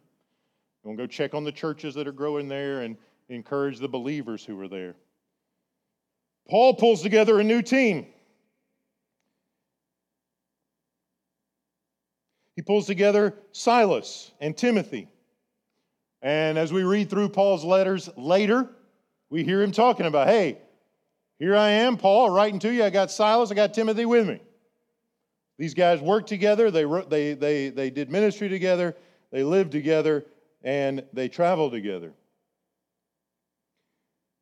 We'll 0.85 0.97
go 0.97 1.07
check 1.07 1.35
on 1.35 1.45
the 1.45 1.53
churches 1.53 1.95
that 1.97 2.09
are 2.09 2.13
growing 2.13 2.49
there 2.49 2.81
and 2.81 2.97
encourage 3.29 3.79
the 3.79 3.89
believers 3.89 4.43
who 4.43 4.59
are 4.59 4.69
there. 4.69 4.95
Paul 6.49 6.75
pulls 6.75 7.03
together 7.03 7.41
a 7.41 7.45
new 7.45 7.61
team. 7.61 8.07
Pulls 12.67 12.87
together 12.87 13.35
Silas 13.53 14.33
and 14.41 14.57
Timothy. 14.57 15.09
And 16.21 16.59
as 16.59 16.73
we 16.73 16.83
read 16.83 17.09
through 17.09 17.29
Paul's 17.31 17.65
letters 17.65 18.11
later, 18.17 18.69
we 19.31 19.45
hear 19.45 19.63
him 19.63 19.73
talking 19.73 20.07
about, 20.07 20.29
hey, 20.29 20.59
here 21.39 21.57
I 21.57 21.71
am, 21.71 21.97
Paul, 21.97 22.31
writing 22.31 22.59
to 22.61 22.73
you. 22.73 22.85
I 22.85 22.91
got 22.91 23.11
Silas, 23.11 23.51
I 23.51 23.55
got 23.55 23.75
Timothy 23.75 24.05
with 24.05 24.27
me. 24.27 24.41
These 25.59 25.75
guys 25.75 26.01
worked 26.01 26.29
together, 26.29 26.71
they, 26.71 26.85
wrote, 26.85 27.09
they, 27.09 27.35
they, 27.35 27.71
they 27.71 27.91
did 27.91 28.11
ministry 28.11 28.49
together, 28.49 28.95
they 29.31 29.43
lived 29.43 29.73
together, 29.73 30.25
and 30.63 31.05
they 31.13 31.29
traveled 31.29 31.73
together. 31.73 32.13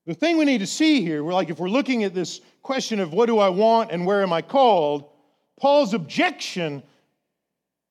The 0.06 0.14
thing 0.14 0.36
we 0.36 0.44
need 0.44 0.58
to 0.58 0.66
see 0.66 1.02
here, 1.02 1.24
we're 1.24 1.32
like 1.32 1.50
if 1.50 1.58
we're 1.58 1.68
looking 1.68 2.04
at 2.04 2.14
this 2.14 2.40
question 2.62 3.00
of 3.00 3.12
what 3.12 3.26
do 3.26 3.38
I 3.38 3.48
want 3.48 3.90
and 3.90 4.04
where 4.04 4.22
am 4.22 4.32
I 4.32 4.42
called, 4.42 5.08
Paul's 5.58 5.94
objection 5.94 6.82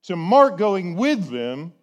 to 0.04 0.16
Mark 0.16 0.58
going 0.58 0.96
with 0.96 1.30
them 1.30 1.74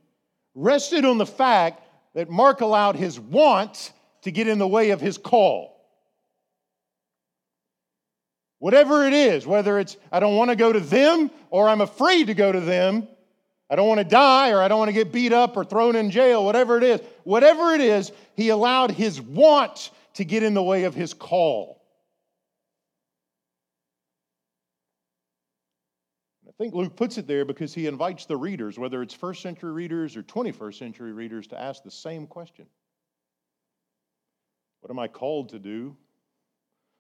rested 0.55 1.05
on 1.05 1.19
the 1.19 1.27
fact 1.27 1.83
that 2.15 2.29
Mark 2.29 2.61
allowed 2.61 2.97
his 2.97 3.19
want 3.19 3.93
to 4.23 4.31
get 4.31 4.49
in 4.49 4.59
the 4.59 4.69
way 4.69 4.91
of 4.91 5.01
his 5.01 5.17
call. 5.17 5.77
Whatever 8.59 9.07
it 9.07 9.15
is, 9.15 9.47
whether 9.47 9.79
it's 9.79 9.97
I 10.13 10.21
don't 10.21 10.37
want 10.37 10.51
to 10.51 10.57
go 10.57 10.73
to 10.73 10.81
them 10.81 11.31
or 11.49 11.69
I'm 11.69 11.81
afraid 11.81 12.27
to 12.27 12.35
go 12.35 12.53
to 12.53 12.61
them, 12.61 13.09
I 13.71 13.77
don't 13.77 13.89
want 13.89 14.01
to 14.01 14.05
die 14.05 14.51
or 14.51 14.61
I 14.61 14.69
don't 14.69 14.79
want 14.79 14.91
to 14.91 14.93
get 14.93 15.13
beat 15.13 15.33
up 15.33 15.57
or 15.57 15.65
thrown 15.65 15.97
in 15.97 16.11
jail, 16.11 16.45
whatever 16.45 16.77
it 16.77 16.83
is, 16.83 17.01
whatever 17.25 17.73
it 17.73 17.81
is, 17.81 18.13
he 18.35 18.51
allowed 18.51 18.91
his 18.91 19.21
want 19.21 19.91
to 20.15 20.25
get 20.25 20.43
in 20.43 20.55
the 20.55 20.63
way 20.63 20.85
of 20.85 20.95
his 20.95 21.15
call. 21.15 21.80
I 26.61 26.63
think 26.63 26.75
Luke 26.75 26.95
puts 26.95 27.17
it 27.17 27.27
there 27.27 27.47
because 27.47 27.73
he 27.73 27.87
invites 27.87 28.27
the 28.27 28.37
readers, 28.37 28.79
whether 28.79 29.01
it's 29.01 29.15
first 29.15 29.41
century 29.41 29.73
readers 29.73 30.15
or 30.15 30.23
21st 30.23 30.75
century 30.75 31.13
readers, 31.13 31.47
to 31.47 31.59
ask 31.59 31.83
the 31.83 31.91
same 31.91 32.27
question 32.27 32.67
What 34.83 34.91
am 34.91 34.99
I 34.99 35.09
called 35.09 35.49
to 35.51 35.59
do? 35.59 35.97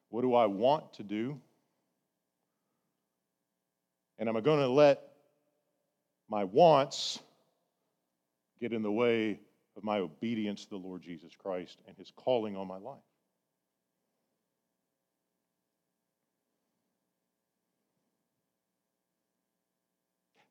What 0.09 0.23
do 0.23 0.35
I 0.35 0.47
want 0.47 0.95
to 0.95 1.02
do? 1.02 1.38
And 4.19 4.31
am 4.31 4.37
I 4.38 4.40
going 4.40 4.61
to 4.61 4.69
let 4.69 5.02
my 6.31 6.45
wants 6.45 7.19
get 8.62 8.73
in 8.73 8.81
the 8.83 8.90
way 8.90 9.40
of 9.76 9.85
my 9.85 9.99
obedience 9.99 10.64
to 10.64 10.71
the 10.71 10.79
Lord 10.79 11.02
Jesus 11.02 11.33
Christ 11.37 11.81
and 11.87 11.95
his 11.99 12.11
calling 12.17 12.57
on 12.57 12.67
my 12.67 12.79
life? 12.79 13.10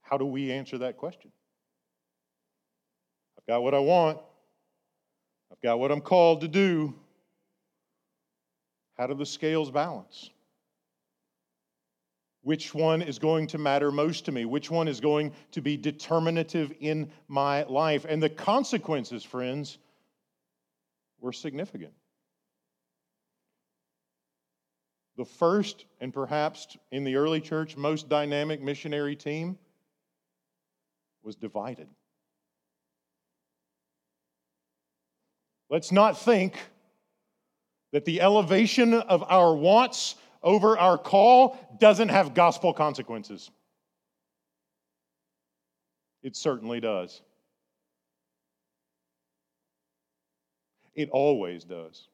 How 0.09 0.17
do 0.17 0.25
we 0.25 0.51
answer 0.51 0.79
that 0.79 0.97
question? 0.97 1.31
I've 3.37 3.45
got 3.45 3.61
what 3.61 3.75
I 3.75 3.79
want, 3.79 4.17
I've 5.51 5.61
got 5.61 5.77
what 5.79 5.91
I'm 5.91 6.01
called 6.01 6.41
to 6.41 6.47
do. 6.47 6.95
How 8.97 9.05
do 9.05 9.13
the 9.13 9.25
scales 9.25 9.69
balance? 9.69 10.31
Which 12.41 12.73
one 12.73 13.03
is 13.03 13.19
going 13.19 13.47
to 13.47 13.59
matter 13.59 13.91
most 13.91 14.25
to 14.25 14.31
me? 14.31 14.45
Which 14.45 14.71
one 14.71 14.87
is 14.87 14.99
going 14.99 15.31
to 15.51 15.61
be 15.61 15.77
determinative 15.77 16.73
in 16.79 17.11
my 17.27 17.63
life? 17.63 18.05
And 18.09 18.21
the 18.21 18.29
consequences, 18.29 19.23
friends, 19.23 19.77
were 21.19 21.33
significant. 21.33 21.93
The 25.17 25.25
first, 25.25 25.85
and 26.01 26.11
perhaps 26.11 26.77
in 26.91 27.03
the 27.03 27.15
early 27.15 27.41
church, 27.41 27.77
most 27.77 28.09
dynamic 28.09 28.61
missionary 28.61 29.15
team 29.15 29.57
was 31.23 31.35
divided. 31.35 31.87
Let's 35.69 35.91
not 35.91 36.17
think 36.17 36.57
that 37.91 38.05
the 38.05 38.21
elevation 38.21 38.93
of 38.93 39.23
our 39.29 39.55
wants 39.55 40.15
over 40.41 40.77
our 40.77 40.97
call 40.97 41.57
doesn't 41.79 42.09
have 42.09 42.33
gospel 42.33 42.73
consequences. 42.73 43.51
It 46.23 46.35
certainly 46.35 46.79
does. 46.79 47.21
It 50.95 51.09
always 51.11 51.63
does. 51.63 52.07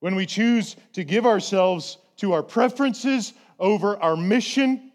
When 0.00 0.14
we 0.14 0.26
choose 0.26 0.76
to 0.92 1.04
give 1.04 1.26
ourselves 1.26 1.98
to 2.18 2.32
our 2.32 2.42
preferences 2.42 3.32
over 3.58 3.96
our 4.00 4.16
mission, 4.16 4.87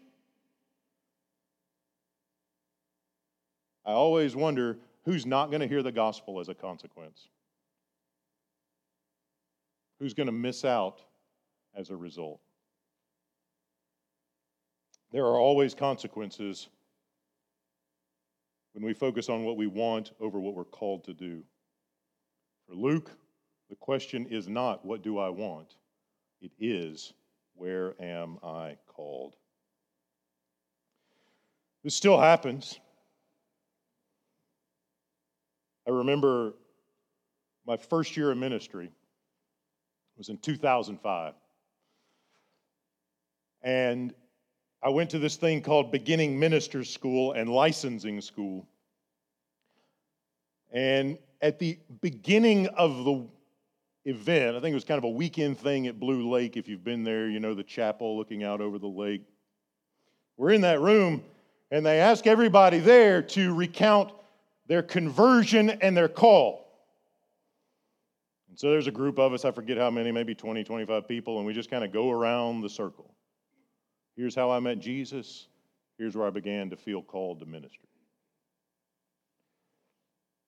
I 3.86 3.92
always 3.92 4.34
wonder 4.34 4.78
who's 5.04 5.26
not 5.26 5.50
going 5.50 5.60
to 5.60 5.68
hear 5.68 5.82
the 5.82 5.92
gospel 5.92 6.40
as 6.40 6.48
a 6.48 6.54
consequence. 6.54 7.28
Who's 9.98 10.14
going 10.14 10.26
to 10.26 10.32
miss 10.32 10.64
out 10.64 11.02
as 11.76 11.90
a 11.90 11.96
result? 11.96 12.40
There 15.12 15.24
are 15.24 15.38
always 15.38 15.74
consequences 15.74 16.68
when 18.72 18.84
we 18.84 18.92
focus 18.92 19.28
on 19.28 19.44
what 19.44 19.56
we 19.56 19.66
want 19.66 20.12
over 20.20 20.40
what 20.40 20.54
we're 20.54 20.64
called 20.64 21.04
to 21.04 21.14
do. 21.14 21.42
For 22.66 22.74
Luke, 22.74 23.10
the 23.70 23.76
question 23.76 24.26
is 24.26 24.48
not, 24.48 24.84
What 24.84 25.02
do 25.02 25.18
I 25.18 25.28
want? 25.28 25.76
It 26.40 26.50
is, 26.58 27.12
Where 27.54 27.94
am 28.02 28.38
I 28.42 28.76
called? 28.88 29.36
This 31.84 31.94
still 31.94 32.18
happens. 32.18 32.80
I 35.86 35.90
remember 35.90 36.54
my 37.66 37.76
first 37.76 38.16
year 38.16 38.30
of 38.30 38.38
ministry 38.38 38.90
was 40.16 40.28
in 40.28 40.38
2005. 40.38 41.34
And 43.62 44.14
I 44.82 44.90
went 44.90 45.10
to 45.10 45.18
this 45.18 45.36
thing 45.36 45.62
called 45.62 45.90
Beginning 45.90 46.38
Ministers 46.38 46.90
School 46.90 47.32
and 47.32 47.48
Licensing 47.48 48.20
School. 48.20 48.66
And 50.72 51.18
at 51.40 51.58
the 51.58 51.78
beginning 52.00 52.66
of 52.68 53.04
the 53.04 53.26
event, 54.04 54.56
I 54.56 54.60
think 54.60 54.72
it 54.72 54.74
was 54.74 54.84
kind 54.84 54.98
of 54.98 55.04
a 55.04 55.10
weekend 55.10 55.58
thing 55.58 55.86
at 55.86 55.98
Blue 55.98 56.30
Lake. 56.30 56.56
If 56.56 56.68
you've 56.68 56.84
been 56.84 57.04
there, 57.04 57.28
you 57.28 57.40
know 57.40 57.54
the 57.54 57.62
chapel 57.62 58.16
looking 58.16 58.44
out 58.44 58.60
over 58.60 58.78
the 58.78 58.86
lake. 58.86 59.22
We're 60.36 60.50
in 60.50 60.62
that 60.62 60.80
room, 60.80 61.22
and 61.70 61.86
they 61.86 62.00
ask 62.00 62.26
everybody 62.26 62.78
there 62.78 63.22
to 63.22 63.54
recount 63.54 64.12
their 64.66 64.82
conversion 64.82 65.70
and 65.70 65.96
their 65.96 66.08
call. 66.08 66.64
And 68.48 68.58
so 68.58 68.70
there's 68.70 68.86
a 68.86 68.92
group 68.92 69.18
of 69.18 69.32
us, 69.32 69.44
I 69.44 69.50
forget 69.50 69.78
how 69.78 69.90
many, 69.90 70.12
maybe 70.12 70.34
20, 70.34 70.64
25 70.64 71.08
people, 71.08 71.38
and 71.38 71.46
we 71.46 71.52
just 71.52 71.70
kind 71.70 71.84
of 71.84 71.92
go 71.92 72.10
around 72.10 72.60
the 72.60 72.68
circle. 72.68 73.14
Here's 74.16 74.34
how 74.34 74.50
I 74.50 74.60
met 74.60 74.78
Jesus. 74.78 75.48
Here's 75.98 76.16
where 76.16 76.26
I 76.26 76.30
began 76.30 76.70
to 76.70 76.76
feel 76.76 77.02
called 77.02 77.40
to 77.40 77.46
ministry. 77.46 77.88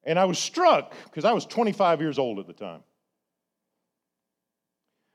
And 0.05 0.19
I 0.21 0.25
was 0.25 0.39
struck, 0.39 0.95
because 1.05 1.25
I 1.25 1.33
was 1.33 1.45
25 1.47 2.01
years 2.01 2.19
old 2.19 2.39
at 2.39 2.47
the 2.47 2.53
time. 2.53 2.83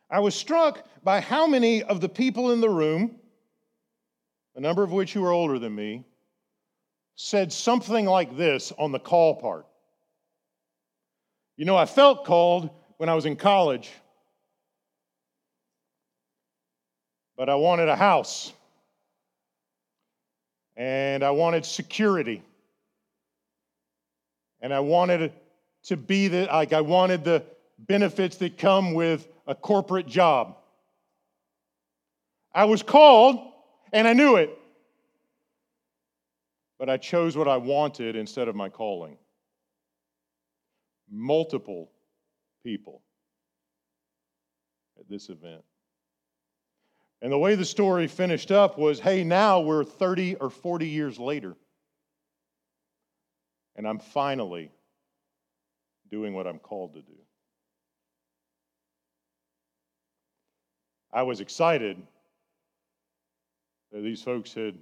I 0.10 0.20
was 0.20 0.36
struck 0.36 0.86
by 1.02 1.22
how 1.22 1.48
many 1.48 1.84
of 1.84 2.02
the 2.02 2.10
people 2.10 2.52
in 2.52 2.60
the 2.60 2.70
room, 2.70 3.16
a 4.56 4.60
number 4.60 4.84
of 4.84 4.92
which 4.92 5.14
who 5.14 5.24
are 5.24 5.32
older 5.32 5.58
than 5.58 5.74
me, 5.74 6.04
said 7.22 7.54
something 7.54 8.08
like 8.08 8.36
this 8.36 8.74
on 8.80 8.92
the 8.92 9.00
call 9.00 9.36
part. 9.36 9.68
You 11.56 11.66
know, 11.66 11.78
I 11.78 11.86
felt 11.86 12.26
called 12.26 12.72
when 12.98 13.10
I 13.10 13.14
was 13.14 13.28
in 13.28 13.36
college, 13.36 13.92
but 17.38 17.48
I 17.48 17.56
wanted 17.56 17.90
a 17.90 17.96
house 17.96 18.52
and 20.76 21.24
I 21.24 21.30
wanted 21.30 21.64
security 21.64 22.42
and 24.60 24.74
I 24.74 24.80
wanted 24.80 25.32
to 25.84 25.98
be 25.98 26.28
the, 26.28 26.48
like, 26.48 26.74
I 26.74 26.82
wanted 26.82 27.24
the 27.24 27.44
benefits 27.78 28.38
that 28.38 28.58
come 28.58 28.96
with 28.96 29.28
a 29.46 29.54
corporate 29.54 30.08
job. 30.08 30.58
I 32.52 32.66
was 32.66 32.82
called 32.82 33.40
and 33.94 34.08
I 34.08 34.14
knew 34.14 34.38
it 34.38 34.58
but 36.82 36.90
I 36.90 36.98
chose 36.98 37.38
what 37.38 37.48
I 37.48 37.58
wanted 37.58 38.16
instead 38.16 38.48
of 38.48 38.56
my 38.56 38.68
calling. 38.68 39.16
Multiple 41.12 41.92
people 42.64 43.04
at 45.00 45.08
this 45.08 45.30
event. 45.30 45.62
And 47.22 47.32
the 47.32 47.38
way 47.38 47.54
the 47.54 47.66
story 47.66 48.08
finished 48.08 48.50
up 48.50 48.80
was 48.80 49.00
hey, 49.00 49.24
now 49.24 49.60
we're 49.60 49.84
30 49.84 50.38
or 50.38 50.50
40 50.50 50.88
years 50.88 51.20
later, 51.20 51.56
and 53.76 53.88
I'm 53.88 54.00
finally 54.00 54.72
doing 56.10 56.34
what 56.34 56.48
I'm 56.48 56.58
called 56.58 56.96
to 56.96 57.02
do. 57.04 57.20
I 61.14 61.22
was 61.22 61.42
excited 61.42 62.02
that 63.92 64.02
these 64.02 64.24
folks 64.24 64.56
had 64.56 64.74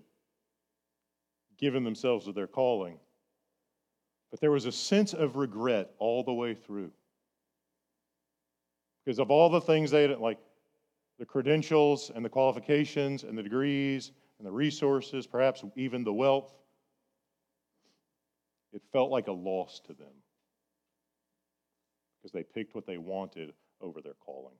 given 1.59 1.83
themselves 1.83 2.25
to 2.25 2.31
their 2.31 2.47
calling. 2.47 2.97
But 4.31 4.39
there 4.39 4.51
was 4.51 4.65
a 4.65 4.71
sense 4.71 5.13
of 5.13 5.35
regret 5.35 5.91
all 5.99 6.23
the 6.23 6.33
way 6.33 6.53
through. 6.53 6.91
Because 9.03 9.19
of 9.19 9.31
all 9.31 9.49
the 9.49 9.61
things 9.61 9.91
they 9.91 10.03
had, 10.03 10.19
like 10.19 10.39
the 11.17 11.25
credentials 11.25 12.11
and 12.13 12.23
the 12.23 12.29
qualifications 12.29 13.23
and 13.23 13.37
the 13.37 13.43
degrees 13.43 14.11
and 14.37 14.47
the 14.47 14.51
resources, 14.51 15.25
perhaps 15.25 15.63
even 15.75 16.03
the 16.03 16.13
wealth, 16.13 16.53
it 18.71 18.81
felt 18.93 19.09
like 19.09 19.27
a 19.27 19.31
loss 19.31 19.79
to 19.87 19.93
them 19.93 20.13
because 22.21 22.31
they 22.31 22.43
picked 22.43 22.75
what 22.75 22.85
they 22.85 22.97
wanted 22.97 23.53
over 23.81 24.01
their 24.01 24.13
calling. 24.13 24.55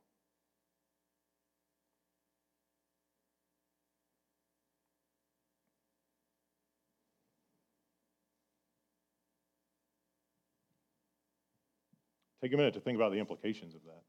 Take 12.41 12.54
a 12.54 12.58
minute 12.58 12.73
to 12.75 12.80
think 12.80 12.95
about 12.95 13.12
the 13.12 13.19
implications 13.19 13.75
of 13.75 13.82
that. 13.84 14.02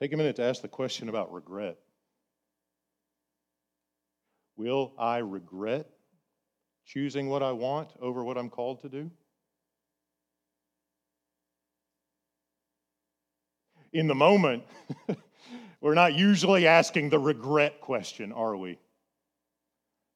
Take 0.00 0.12
a 0.12 0.16
minute 0.16 0.36
to 0.36 0.44
ask 0.44 0.62
the 0.62 0.68
question 0.68 1.08
about 1.08 1.32
regret. 1.32 1.78
Will 4.56 4.92
I 4.98 5.18
regret 5.18 5.88
choosing 6.84 7.28
what 7.28 7.42
I 7.42 7.52
want 7.52 7.90
over 8.00 8.24
what 8.24 8.36
I'm 8.36 8.50
called 8.50 8.80
to 8.80 8.88
do? 8.88 9.10
In 13.92 14.08
the 14.08 14.14
moment, 14.14 14.64
we're 15.80 15.94
not 15.94 16.14
usually 16.14 16.66
asking 16.66 17.10
the 17.10 17.18
regret 17.18 17.80
question, 17.80 18.32
are 18.32 18.56
we? 18.56 18.78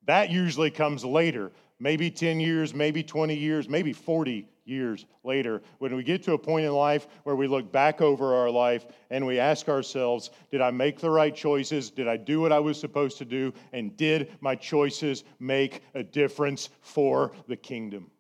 That 0.05 0.31
usually 0.31 0.71
comes 0.71 1.05
later, 1.05 1.53
maybe 1.81 2.11
10 2.11 2.39
years, 2.39 2.75
maybe 2.75 3.03
20 3.03 3.35
years, 3.35 3.69
maybe 3.69 3.93
40 3.93 4.47
years 4.65 5.07
later, 5.25 5.63
when 5.79 5.97
we 5.97 6.05
get 6.05 6.23
to 6.25 6.35
a 6.35 6.39
point 6.39 6.67
in 6.67 6.73
life 6.73 7.09
where 7.25 7.35
we 7.35 7.49
look 7.49 7.73
back 7.73 8.01
over 8.01 8.35
our 8.35 8.51
life 8.51 8.87
and 9.11 9.27
we 9.27 9.41
ask 9.41 9.69
ourselves, 9.69 10.31
Did 10.51 10.61
I 10.61 10.71
make 10.71 11.01
the 11.01 11.11
right 11.11 11.35
choices? 11.35 11.91
Did 11.91 12.07
I 12.07 12.17
do 12.17 12.41
what 12.41 12.53
I 12.53 12.61
was 12.61 12.79
supposed 12.79 13.19
to 13.19 13.25
do? 13.25 13.53
And 13.73 13.97
did 13.97 14.31
my 14.41 14.55
choices 14.55 15.25
make 15.41 15.83
a 15.95 16.05
difference 16.05 16.69
for 16.83 17.33
the 17.49 17.57
kingdom? 17.57 18.11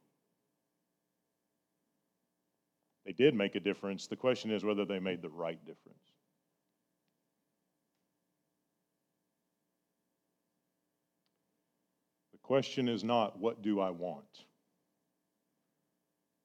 They 3.07 3.13
did 3.13 3.35
make 3.35 3.55
a 3.55 3.61
difference. 3.61 4.07
The 4.07 4.17
question 4.17 4.51
is 4.51 4.65
whether 4.65 4.85
they 4.85 4.99
made 4.99 5.23
the 5.23 5.31
right 5.31 5.59
difference. 5.65 6.10
Question 12.51 12.89
is 12.89 13.05
not, 13.05 13.39
What 13.39 13.63
do 13.63 13.79
I 13.79 13.91
want? 13.91 14.25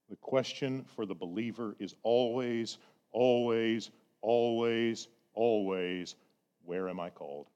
The 0.08 0.16
question 0.18 0.86
for 0.96 1.04
the 1.04 1.16
believer 1.16 1.76
is 1.80 1.96
always, 2.04 2.78
always, 3.12 3.90
always, 4.22 5.08
always, 5.34 6.14
where 6.64 6.90
am 6.90 7.00
I 7.00 7.10
called? 7.10 7.48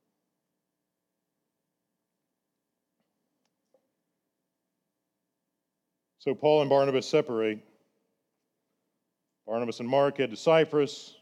So 6.17 6.33
Paul 6.33 6.61
and 6.61 6.71
Barnabas 6.71 7.07
separate. 7.07 7.59
Barnabas 9.45 9.79
and 9.79 9.87
Mark 9.87 10.17
head 10.17 10.31
to 10.31 10.35
Cyprus. 10.35 11.15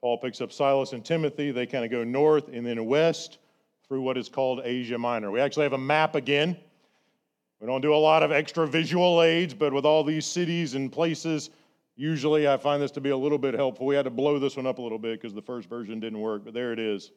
Paul 0.00 0.18
picks 0.18 0.40
up 0.40 0.50
Silas 0.50 0.94
and 0.94 1.04
Timothy. 1.04 1.52
They 1.52 1.66
kind 1.66 1.84
of 1.84 1.92
go 1.92 2.02
north 2.02 2.48
and 2.48 2.66
then 2.66 2.86
west 2.86 3.38
through 3.90 4.02
what 4.02 4.16
is 4.16 4.28
called 4.28 4.60
Asia 4.62 4.96
Minor. 4.96 5.32
We 5.32 5.40
actually 5.40 5.64
have 5.64 5.72
a 5.72 5.78
map 5.78 6.14
again. 6.14 6.56
We 7.60 7.66
don't 7.66 7.80
do 7.80 7.92
a 7.92 7.96
lot 7.96 8.22
of 8.22 8.30
extra 8.30 8.64
visual 8.64 9.20
aids, 9.20 9.52
but 9.52 9.72
with 9.72 9.84
all 9.84 10.04
these 10.04 10.24
cities 10.24 10.74
and 10.74 10.92
places, 10.92 11.50
usually 11.96 12.46
I 12.46 12.56
find 12.56 12.80
this 12.80 12.92
to 12.92 13.00
be 13.00 13.10
a 13.10 13.16
little 13.16 13.36
bit 13.36 13.52
helpful. 13.52 13.86
We 13.86 13.96
had 13.96 14.04
to 14.04 14.10
blow 14.10 14.38
this 14.38 14.56
one 14.56 14.64
up 14.64 14.78
a 14.78 14.80
little 14.80 15.00
bit 15.00 15.20
because 15.20 15.34
the 15.34 15.42
first 15.42 15.68
version 15.68 15.98
didn't 15.98 16.20
work, 16.20 16.44
but 16.44 16.54
there 16.54 16.72
it 16.72 16.78
is. 16.78 17.10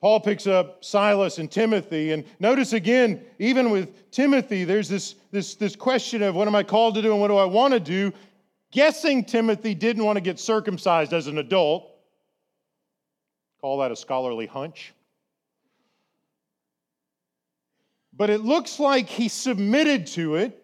Paul 0.00 0.20
picks 0.20 0.46
up 0.46 0.84
Silas 0.84 1.38
and 1.38 1.50
Timothy, 1.50 2.12
and 2.12 2.24
notice 2.38 2.74
again, 2.74 3.24
even 3.40 3.70
with 3.70 4.08
Timothy, 4.12 4.62
there's 4.62 4.88
this, 4.88 5.16
this, 5.32 5.56
this 5.56 5.74
question 5.74 6.22
of 6.22 6.36
what 6.36 6.46
am 6.46 6.54
I 6.54 6.62
called 6.62 6.94
to 6.94 7.02
do 7.02 7.10
and 7.10 7.20
what 7.20 7.26
do 7.26 7.36
I 7.36 7.44
want 7.44 7.74
to 7.74 7.80
do? 7.80 8.12
Guessing 8.70 9.24
Timothy 9.24 9.74
didn't 9.74 10.04
want 10.04 10.16
to 10.16 10.20
get 10.20 10.38
circumcised 10.38 11.12
as 11.12 11.26
an 11.26 11.38
adult. 11.38 11.90
Call 13.64 13.78
that 13.78 13.90
a 13.90 13.96
scholarly 13.96 14.44
hunch. 14.44 14.92
but 18.16 18.28
it 18.30 18.42
looks 18.42 18.78
like 18.78 19.08
he 19.08 19.28
submitted 19.28 20.06
to 20.06 20.36
it 20.36 20.62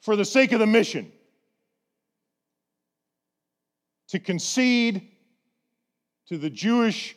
for 0.00 0.14
the 0.14 0.24
sake 0.24 0.52
of 0.52 0.60
the 0.60 0.66
mission. 0.66 1.10
To 4.10 4.20
concede 4.20 5.08
to 6.28 6.38
the 6.38 6.48
Jewish 6.48 7.16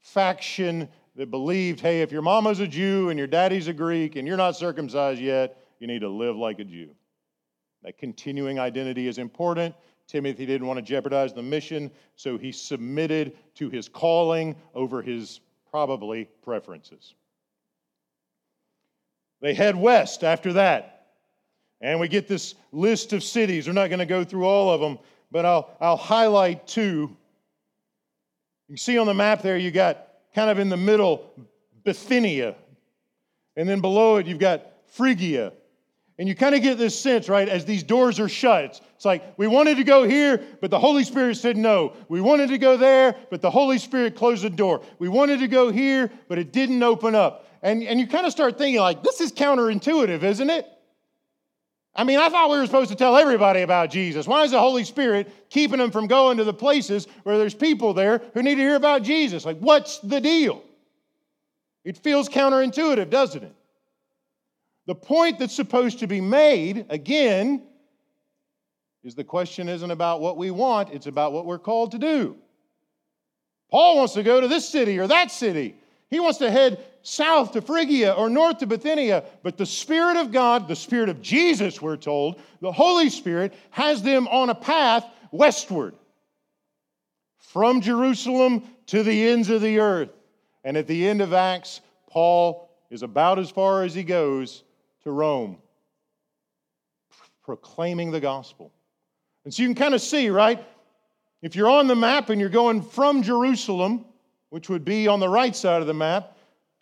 faction 0.00 0.88
that 1.14 1.30
believed 1.30 1.78
hey, 1.78 2.02
if 2.02 2.10
your 2.10 2.22
mama's 2.22 2.58
a 2.58 2.66
Jew 2.66 3.10
and 3.10 3.18
your 3.18 3.28
daddy's 3.28 3.68
a 3.68 3.72
Greek 3.72 4.16
and 4.16 4.26
you're 4.26 4.36
not 4.36 4.56
circumcised 4.56 5.20
yet, 5.20 5.56
you 5.78 5.86
need 5.86 6.00
to 6.00 6.08
live 6.08 6.36
like 6.36 6.58
a 6.58 6.64
Jew. 6.64 6.90
That 7.84 7.96
continuing 7.96 8.58
identity 8.58 9.06
is 9.06 9.18
important. 9.18 9.74
Timothy 10.12 10.44
didn't 10.44 10.66
want 10.66 10.76
to 10.76 10.82
jeopardize 10.82 11.32
the 11.32 11.42
mission, 11.42 11.90
so 12.16 12.36
he 12.36 12.52
submitted 12.52 13.32
to 13.54 13.70
his 13.70 13.88
calling 13.88 14.54
over 14.74 15.00
his 15.00 15.40
probably 15.70 16.28
preferences. 16.42 17.14
They 19.40 19.54
head 19.54 19.74
west 19.74 20.22
after 20.22 20.52
that. 20.52 21.06
And 21.80 21.98
we 21.98 22.08
get 22.08 22.28
this 22.28 22.54
list 22.72 23.14
of 23.14 23.24
cities. 23.24 23.66
We're 23.66 23.72
not 23.72 23.88
going 23.88 24.00
to 24.00 24.06
go 24.06 24.22
through 24.22 24.44
all 24.44 24.70
of 24.70 24.82
them, 24.82 24.98
but 25.30 25.46
I'll, 25.46 25.70
I'll 25.80 25.96
highlight 25.96 26.66
two. 26.66 27.16
You 28.68 28.68
can 28.68 28.76
see 28.76 28.98
on 28.98 29.06
the 29.06 29.14
map 29.14 29.40
there, 29.40 29.56
you 29.56 29.70
got 29.70 30.08
kind 30.34 30.50
of 30.50 30.58
in 30.58 30.68
the 30.68 30.76
middle 30.76 31.32
Bithynia. 31.84 32.54
And 33.56 33.66
then 33.66 33.80
below 33.80 34.16
it, 34.16 34.26
you've 34.26 34.38
got 34.38 34.66
Phrygia. 34.88 35.54
And 36.18 36.28
you 36.28 36.34
kind 36.34 36.54
of 36.54 36.62
get 36.62 36.78
this 36.78 36.98
sense, 36.98 37.28
right, 37.28 37.48
as 37.48 37.64
these 37.64 37.82
doors 37.82 38.20
are 38.20 38.28
shut. 38.28 38.80
It's 38.94 39.04
like 39.04 39.36
we 39.38 39.46
wanted 39.46 39.78
to 39.78 39.84
go 39.84 40.04
here, 40.04 40.42
but 40.60 40.70
the 40.70 40.78
Holy 40.78 41.04
Spirit 41.04 41.36
said 41.36 41.56
no. 41.56 41.94
We 42.08 42.20
wanted 42.20 42.48
to 42.50 42.58
go 42.58 42.76
there, 42.76 43.16
but 43.30 43.40
the 43.40 43.50
Holy 43.50 43.78
Spirit 43.78 44.14
closed 44.14 44.44
the 44.44 44.50
door. 44.50 44.82
We 44.98 45.08
wanted 45.08 45.40
to 45.40 45.48
go 45.48 45.70
here, 45.70 46.10
but 46.28 46.38
it 46.38 46.52
didn't 46.52 46.82
open 46.82 47.14
up. 47.14 47.46
And, 47.62 47.82
and 47.82 47.98
you 47.98 48.06
kind 48.06 48.26
of 48.26 48.32
start 48.32 48.58
thinking, 48.58 48.80
like, 48.80 49.02
this 49.02 49.20
is 49.20 49.32
counterintuitive, 49.32 50.22
isn't 50.22 50.50
it? 50.50 50.66
I 51.94 52.04
mean, 52.04 52.18
I 52.18 52.28
thought 52.28 52.50
we 52.50 52.58
were 52.58 52.66
supposed 52.66 52.90
to 52.90 52.96
tell 52.96 53.16
everybody 53.16 53.62
about 53.62 53.90
Jesus. 53.90 54.26
Why 54.26 54.44
is 54.44 54.50
the 54.50 54.60
Holy 54.60 54.84
Spirit 54.84 55.30
keeping 55.50 55.78
them 55.78 55.90
from 55.90 56.06
going 56.06 56.38
to 56.38 56.44
the 56.44 56.54
places 56.54 57.06
where 57.22 57.38
there's 57.38 57.54
people 57.54 57.92
there 57.94 58.22
who 58.34 58.42
need 58.42 58.54
to 58.54 58.62
hear 58.62 58.76
about 58.76 59.02
Jesus? 59.02 59.44
Like, 59.44 59.58
what's 59.58 59.98
the 59.98 60.20
deal? 60.20 60.62
It 61.84 61.98
feels 61.98 62.28
counterintuitive, 62.28 63.10
doesn't 63.10 63.42
it? 63.42 63.54
The 64.86 64.94
point 64.94 65.38
that's 65.38 65.54
supposed 65.54 66.00
to 66.00 66.06
be 66.06 66.20
made, 66.20 66.86
again, 66.90 67.62
is 69.04 69.14
the 69.14 69.24
question 69.24 69.68
isn't 69.68 69.90
about 69.90 70.20
what 70.20 70.36
we 70.36 70.50
want, 70.50 70.90
it's 70.92 71.06
about 71.06 71.32
what 71.32 71.46
we're 71.46 71.58
called 71.58 71.92
to 71.92 71.98
do. 71.98 72.36
Paul 73.70 73.96
wants 73.96 74.14
to 74.14 74.22
go 74.22 74.40
to 74.40 74.48
this 74.48 74.68
city 74.68 74.98
or 74.98 75.06
that 75.06 75.30
city. 75.30 75.76
He 76.10 76.20
wants 76.20 76.38
to 76.38 76.50
head 76.50 76.84
south 77.02 77.52
to 77.52 77.62
Phrygia 77.62 78.12
or 78.12 78.28
north 78.28 78.58
to 78.58 78.66
Bithynia, 78.66 79.24
but 79.42 79.56
the 79.56 79.66
Spirit 79.66 80.18
of 80.18 80.30
God, 80.30 80.68
the 80.68 80.76
Spirit 80.76 81.08
of 81.08 81.22
Jesus, 81.22 81.80
we're 81.80 81.96
told, 81.96 82.40
the 82.60 82.70
Holy 82.70 83.08
Spirit, 83.08 83.54
has 83.70 84.02
them 84.02 84.28
on 84.28 84.50
a 84.50 84.54
path 84.54 85.06
westward 85.30 85.94
from 87.38 87.80
Jerusalem 87.80 88.62
to 88.86 89.02
the 89.02 89.28
ends 89.28 89.48
of 89.48 89.62
the 89.62 89.78
earth. 89.78 90.10
And 90.64 90.76
at 90.76 90.86
the 90.86 91.08
end 91.08 91.22
of 91.22 91.32
Acts, 91.32 91.80
Paul 92.08 92.70
is 92.90 93.02
about 93.02 93.38
as 93.38 93.50
far 93.50 93.82
as 93.84 93.94
he 93.94 94.04
goes 94.04 94.64
to 95.04 95.10
Rome, 95.10 95.58
proclaiming 97.42 98.10
the 98.10 98.20
gospel. 98.20 98.72
And 99.44 99.52
so 99.52 99.62
you 99.62 99.68
can 99.68 99.74
kind 99.74 99.94
of 99.94 100.00
see, 100.00 100.30
right? 100.30 100.64
If 101.42 101.56
you're 101.56 101.70
on 101.70 101.88
the 101.88 101.96
map 101.96 102.30
and 102.30 102.40
you're 102.40 102.50
going 102.50 102.82
from 102.82 103.22
Jerusalem, 103.22 104.04
which 104.50 104.68
would 104.68 104.84
be 104.84 105.08
on 105.08 105.18
the 105.18 105.28
right 105.28 105.56
side 105.56 105.80
of 105.80 105.86
the 105.86 105.94
map, 105.94 106.36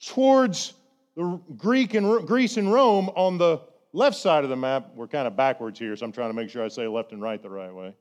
towards 0.05 0.75
the 1.17 1.41
Greek 1.57 1.95
and 1.95 2.27
Greece 2.27 2.57
and 2.57 2.73
Rome 2.73 3.11
on 3.11 3.39
the 3.39 3.61
left 3.93 4.17
side 4.17 4.45
of 4.45 4.51
the 4.51 4.57
map. 4.57 4.91
We're 4.95 5.09
kind 5.09 5.27
of 5.27 5.37
backwards 5.37 5.79
here, 5.79 5.97
so 5.97 6.05
I'm 6.05 6.13
trying 6.13 6.31
to 6.31 6.35
make 6.35 6.51
sure 6.51 6.65
I 6.65 6.69
say 6.69 6.87
left 6.87 7.13
and 7.13 7.23
right 7.23 7.43
the 7.43 7.51
right 7.51 7.75
way. 7.75 7.95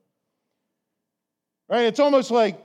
Right? 1.68 1.84
It's 1.84 2.00
almost 2.00 2.30
like, 2.30 2.62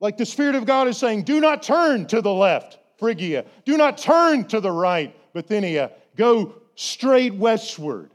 like 0.00 0.16
the 0.16 0.26
Spirit 0.26 0.54
of 0.54 0.64
God 0.64 0.88
is 0.88 0.96
saying, 0.96 1.24
do 1.24 1.40
not 1.40 1.62
turn 1.62 2.06
to 2.06 2.20
the 2.20 2.32
left, 2.32 2.78
Phrygia. 2.98 3.44
Do 3.64 3.76
not 3.76 3.98
turn 3.98 4.44
to 4.46 4.60
the 4.60 4.70
right, 4.70 5.14
Bithynia. 5.32 5.92
Go 6.16 6.54
straight 6.74 7.34
westward. 7.34 8.10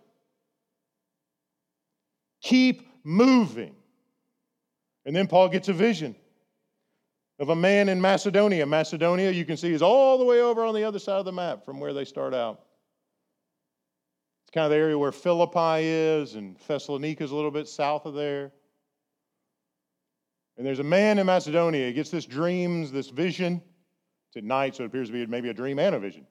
Keep 2.41 2.87
moving. 3.03 3.75
And 5.05 5.15
then 5.15 5.27
Paul 5.27 5.49
gets 5.49 5.67
a 5.67 5.73
vision 5.73 6.15
of 7.39 7.49
a 7.49 7.55
man 7.55 7.89
in 7.89 7.99
Macedonia. 7.99 8.65
Macedonia, 8.65 9.31
you 9.31 9.45
can 9.45 9.57
see, 9.57 9.71
is 9.73 9.81
all 9.81 10.17
the 10.17 10.25
way 10.25 10.41
over 10.41 10.63
on 10.63 10.75
the 10.75 10.83
other 10.83 10.99
side 10.99 11.17
of 11.17 11.25
the 11.25 11.31
map 11.31 11.65
from 11.65 11.79
where 11.79 11.93
they 11.93 12.05
start 12.05 12.33
out. 12.33 12.61
It's 14.43 14.51
kind 14.53 14.65
of 14.65 14.71
the 14.71 14.77
area 14.77 14.97
where 14.97 15.11
Philippi 15.11 15.85
is, 15.85 16.35
and 16.35 16.57
Thessalonica 16.67 17.23
is 17.23 17.31
a 17.31 17.35
little 17.35 17.51
bit 17.51 17.67
south 17.67 18.05
of 18.05 18.13
there. 18.13 18.51
And 20.57 20.65
there's 20.65 20.79
a 20.79 20.83
man 20.83 21.17
in 21.17 21.25
Macedonia. 21.25 21.87
He 21.87 21.93
gets 21.93 22.11
this 22.11 22.25
dreams, 22.25 22.91
this 22.91 23.09
vision. 23.09 23.61
It's 24.29 24.37
at 24.37 24.43
night, 24.43 24.75
so 24.75 24.83
it 24.83 24.87
appears 24.87 25.07
to 25.07 25.13
be 25.13 25.25
maybe 25.25 25.49
a 25.49 25.53
dream 25.53 25.79
and 25.79 25.95
a 25.95 25.99
vision. 25.99 26.27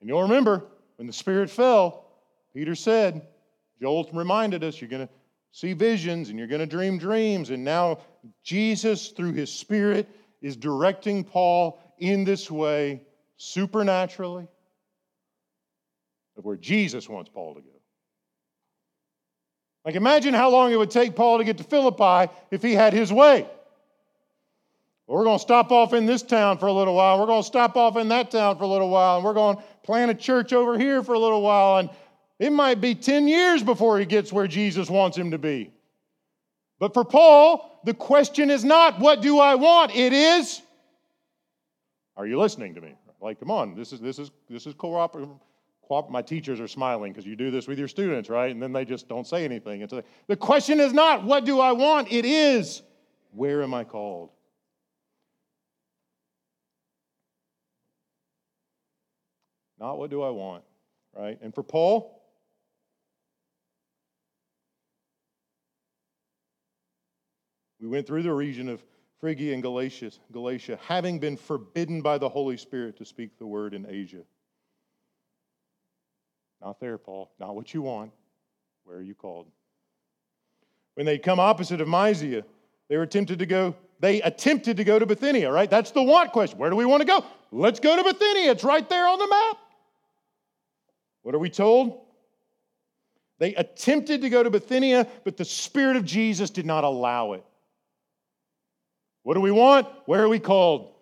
And 0.00 0.08
you'll 0.08 0.22
remember 0.22 0.64
when 1.02 1.08
the 1.08 1.12
Spirit 1.12 1.50
fell, 1.50 2.04
Peter 2.54 2.76
said, 2.76 3.26
Joel 3.80 4.08
reminded 4.12 4.62
us, 4.62 4.80
you're 4.80 4.88
going 4.88 5.08
to 5.08 5.12
see 5.50 5.72
visions 5.72 6.28
and 6.28 6.38
you're 6.38 6.46
going 6.46 6.60
to 6.60 6.66
dream 6.66 6.96
dreams. 6.96 7.50
And 7.50 7.64
now 7.64 7.98
Jesus, 8.44 9.08
through 9.08 9.32
his 9.32 9.52
Spirit, 9.52 10.08
is 10.42 10.56
directing 10.56 11.24
Paul 11.24 11.80
in 11.98 12.22
this 12.22 12.48
way 12.48 13.02
supernaturally 13.36 14.46
of 16.36 16.44
where 16.44 16.56
Jesus 16.56 17.08
wants 17.08 17.28
Paul 17.34 17.56
to 17.56 17.62
go. 17.62 17.80
Like, 19.84 19.96
imagine 19.96 20.34
how 20.34 20.50
long 20.50 20.70
it 20.70 20.76
would 20.76 20.92
take 20.92 21.16
Paul 21.16 21.38
to 21.38 21.44
get 21.44 21.58
to 21.58 21.64
Philippi 21.64 22.32
if 22.52 22.62
he 22.62 22.74
had 22.74 22.92
his 22.92 23.12
way. 23.12 23.48
Well, 25.08 25.18
we're 25.18 25.24
going 25.24 25.38
to 25.38 25.42
stop 25.42 25.72
off 25.72 25.94
in 25.94 26.06
this 26.06 26.22
town 26.22 26.58
for 26.58 26.66
a 26.66 26.72
little 26.72 26.94
while. 26.94 27.18
We're 27.18 27.26
going 27.26 27.42
to 27.42 27.46
stop 27.46 27.76
off 27.76 27.96
in 27.96 28.08
that 28.08 28.30
town 28.30 28.56
for 28.56 28.64
a 28.64 28.68
little 28.68 28.88
while. 28.88 29.16
And 29.16 29.24
we're 29.24 29.34
going 29.34 29.56
to 29.56 29.62
plant 29.82 30.10
a 30.10 30.14
church 30.14 30.52
over 30.52 30.78
here 30.78 31.02
for 31.02 31.14
a 31.14 31.18
little 31.18 31.42
while. 31.42 31.78
And 31.78 31.90
it 32.38 32.52
might 32.52 32.80
be 32.80 32.94
10 32.94 33.28
years 33.28 33.62
before 33.62 33.98
he 33.98 34.04
gets 34.04 34.32
where 34.32 34.46
Jesus 34.46 34.90
wants 34.90 35.16
him 35.16 35.30
to 35.30 35.38
be. 35.38 35.72
But 36.78 36.94
for 36.94 37.04
Paul, 37.04 37.80
the 37.84 37.94
question 37.94 38.50
is 38.50 38.64
not, 38.64 38.98
what 38.98 39.22
do 39.22 39.38
I 39.38 39.54
want? 39.54 39.94
It 39.94 40.12
is, 40.12 40.60
are 42.16 42.26
you 42.26 42.38
listening 42.38 42.74
to 42.74 42.80
me? 42.80 42.94
Like, 43.20 43.38
come 43.38 43.50
on, 43.50 43.76
this 43.76 43.92
is 43.92 44.00
this 44.00 44.18
is 44.18 44.32
this 44.50 44.66
is 44.66 44.74
cooperative. 44.74 45.30
My 46.08 46.22
teachers 46.22 46.58
are 46.58 46.68
smiling 46.68 47.12
because 47.12 47.26
you 47.26 47.36
do 47.36 47.50
this 47.50 47.68
with 47.68 47.78
your 47.78 47.86
students, 47.86 48.30
right? 48.30 48.50
And 48.50 48.62
then 48.62 48.72
they 48.72 48.86
just 48.86 49.08
don't 49.08 49.26
say 49.26 49.44
anything. 49.44 49.82
It's 49.82 49.92
the 50.26 50.36
question 50.36 50.80
is 50.80 50.94
not, 50.94 51.22
what 51.22 51.44
do 51.44 51.60
I 51.60 51.72
want? 51.72 52.10
It 52.10 52.24
is, 52.24 52.80
where 53.32 53.62
am 53.62 53.74
I 53.74 53.84
called? 53.84 54.30
Not 59.82 59.98
what 59.98 60.10
do 60.10 60.22
I 60.22 60.30
want, 60.30 60.62
right? 61.12 61.36
And 61.42 61.52
for 61.52 61.64
Paul, 61.64 62.22
We 67.80 67.88
went 67.88 68.06
through 68.06 68.22
the 68.22 68.32
region 68.32 68.68
of 68.68 68.80
Phrygia 69.18 69.52
and 69.52 69.60
Galatia, 69.60 70.12
Galatia, 70.30 70.78
having 70.86 71.18
been 71.18 71.36
forbidden 71.36 72.00
by 72.00 72.16
the 72.16 72.28
Holy 72.28 72.56
Spirit 72.56 72.96
to 72.98 73.04
speak 73.04 73.36
the 73.40 73.46
word 73.46 73.74
in 73.74 73.86
Asia. 73.88 74.22
Not 76.60 76.78
there, 76.78 76.96
Paul. 76.96 77.32
Not 77.40 77.56
what 77.56 77.74
you 77.74 77.82
want. 77.82 78.12
Where 78.84 78.98
are 78.98 79.02
you 79.02 79.16
called? 79.16 79.48
When 80.94 81.06
they 81.06 81.18
come 81.18 81.40
opposite 81.40 81.80
of 81.80 81.88
Mysia, 81.88 82.44
they 82.88 82.96
were 82.96 83.06
tempted 83.06 83.40
to 83.40 83.46
go, 83.46 83.74
they 83.98 84.22
attempted 84.22 84.76
to 84.76 84.84
go 84.84 85.00
to 85.00 85.06
Bithynia, 85.06 85.50
right? 85.50 85.68
That's 85.68 85.90
the 85.90 86.04
want 86.04 86.30
question. 86.30 86.58
Where 86.58 86.70
do 86.70 86.76
we 86.76 86.84
want 86.84 87.00
to 87.00 87.06
go? 87.06 87.24
Let's 87.50 87.80
go 87.80 87.96
to 87.96 88.04
Bithynia. 88.04 88.52
It's 88.52 88.62
right 88.62 88.88
there 88.88 89.08
on 89.08 89.18
the 89.18 89.26
map. 89.26 89.56
What 91.22 91.34
are 91.34 91.38
we 91.38 91.50
told? 91.50 92.00
They 93.38 93.54
attempted 93.54 94.22
to 94.22 94.30
go 94.30 94.42
to 94.42 94.50
Bithynia, 94.50 95.06
but 95.24 95.36
the 95.36 95.44
Spirit 95.44 95.96
of 95.96 96.04
Jesus 96.04 96.50
did 96.50 96.66
not 96.66 96.84
allow 96.84 97.32
it. 97.32 97.44
What 99.22 99.34
do 99.34 99.40
we 99.40 99.50
want? 99.50 99.86
Where 100.06 100.22
are 100.22 100.28
we 100.28 100.38
called? 100.38 100.94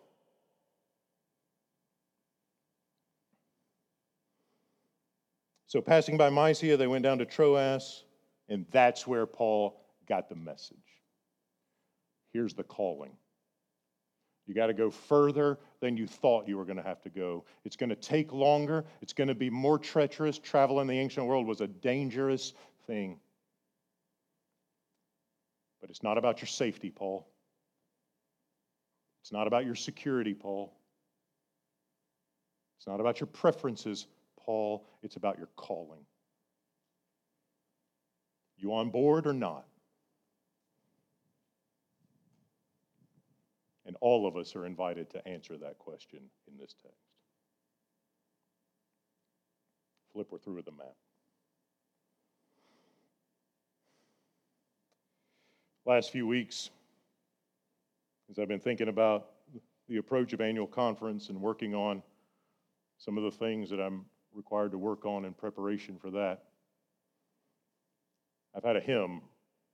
So, 5.66 5.80
passing 5.80 6.16
by 6.16 6.30
Mysia, 6.30 6.76
they 6.76 6.87
went 6.87 7.04
down 7.04 7.18
to 7.18 7.24
Troas, 7.24 8.04
and 8.48 8.66
that's 8.72 9.06
where 9.06 9.24
Paul 9.24 9.80
got 10.09 10.28
the 10.28 10.35
message. 10.35 10.76
Here's 12.33 12.54
the 12.54 12.64
calling. 12.64 13.12
You 14.46 14.54
got 14.54 14.66
to 14.66 14.74
go 14.74 14.90
further 14.90 15.59
than 15.81 15.97
you 15.97 16.07
thought 16.07 16.47
you 16.47 16.57
were 16.57 16.64
going 16.64 16.77
to 16.77 16.83
have 16.83 17.01
to 17.03 17.11
go. 17.11 17.45
It's 17.64 17.77
going 17.77 17.90
to 17.90 17.97
take 17.97 18.33
longer, 18.33 18.85
it's 19.03 19.12
going 19.12 19.29
to 19.29 19.35
be 19.35 19.51
more 19.51 19.79
treacherous. 19.79 20.38
Travel 20.38 20.81
in 20.81 20.87
the 20.87 20.99
ancient 20.99 21.27
world 21.27 21.47
was 21.47 21.61
a 21.61 21.66
dangerous 21.66 22.53
thing. 22.87 23.19
But 25.81 25.90
it's 25.90 26.03
not 26.03 26.19
about 26.19 26.40
your 26.40 26.49
safety, 26.49 26.90
Paul. 26.90 27.27
It's 29.23 29.33
not 29.33 29.47
about 29.47 29.64
your 29.64 29.75
security, 29.75 30.35
Paul. 30.35 30.73
It's 32.79 32.87
not 32.87 33.01
about 33.01 33.21
your 33.21 33.27
preferences, 33.27 34.07
Paul. 34.38 34.87
It's 35.03 35.16
about 35.16 35.38
your 35.38 35.49
calling. 35.57 36.01
You 38.57 38.75
on 38.75 38.90
board 38.90 39.27
or 39.27 39.33
not? 39.33 39.64
And 43.90 43.96
all 44.00 44.24
of 44.24 44.37
us 44.37 44.55
are 44.55 44.66
invited 44.66 45.11
to 45.11 45.26
answer 45.26 45.57
that 45.57 45.76
question 45.81 46.20
in 46.46 46.57
this 46.57 46.76
text. 46.81 46.96
Flip, 50.12 50.29
we're 50.31 50.38
through 50.38 50.55
with 50.55 50.66
the 50.66 50.70
map. 50.70 50.94
Last 55.85 56.12
few 56.12 56.24
weeks, 56.24 56.70
as 58.31 58.38
I've 58.38 58.46
been 58.46 58.61
thinking 58.61 58.87
about 58.87 59.26
the 59.88 59.96
approach 59.96 60.33
of 60.33 60.40
annual 60.40 60.68
conference 60.68 61.29
and 61.29 61.40
working 61.40 61.74
on 61.74 62.00
some 62.96 63.18
of 63.18 63.24
the 63.24 63.33
things 63.33 63.70
that 63.70 63.81
I'm 63.81 64.05
required 64.33 64.70
to 64.70 64.79
work 64.79 65.05
on 65.05 65.24
in 65.24 65.35
preparation 65.35 65.98
for 66.00 66.12
that, 66.12 66.44
I've 68.55 68.62
had 68.62 68.76
a 68.76 68.81
hymn 68.81 69.22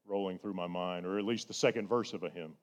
rolling 0.07 0.39
through 0.39 0.55
my 0.55 0.69
mind, 0.69 1.05
or 1.05 1.19
at 1.19 1.27
least 1.27 1.49
the 1.49 1.55
second 1.55 1.87
verse 1.87 2.15
of 2.15 2.23
a 2.23 2.31
hymn. 2.31 2.55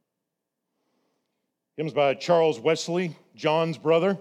Hymns 1.77 1.93
by 1.93 2.13
Charles 2.13 2.59
Wesley, 2.59 3.15
John's 3.35 3.79
brother, 3.79 4.17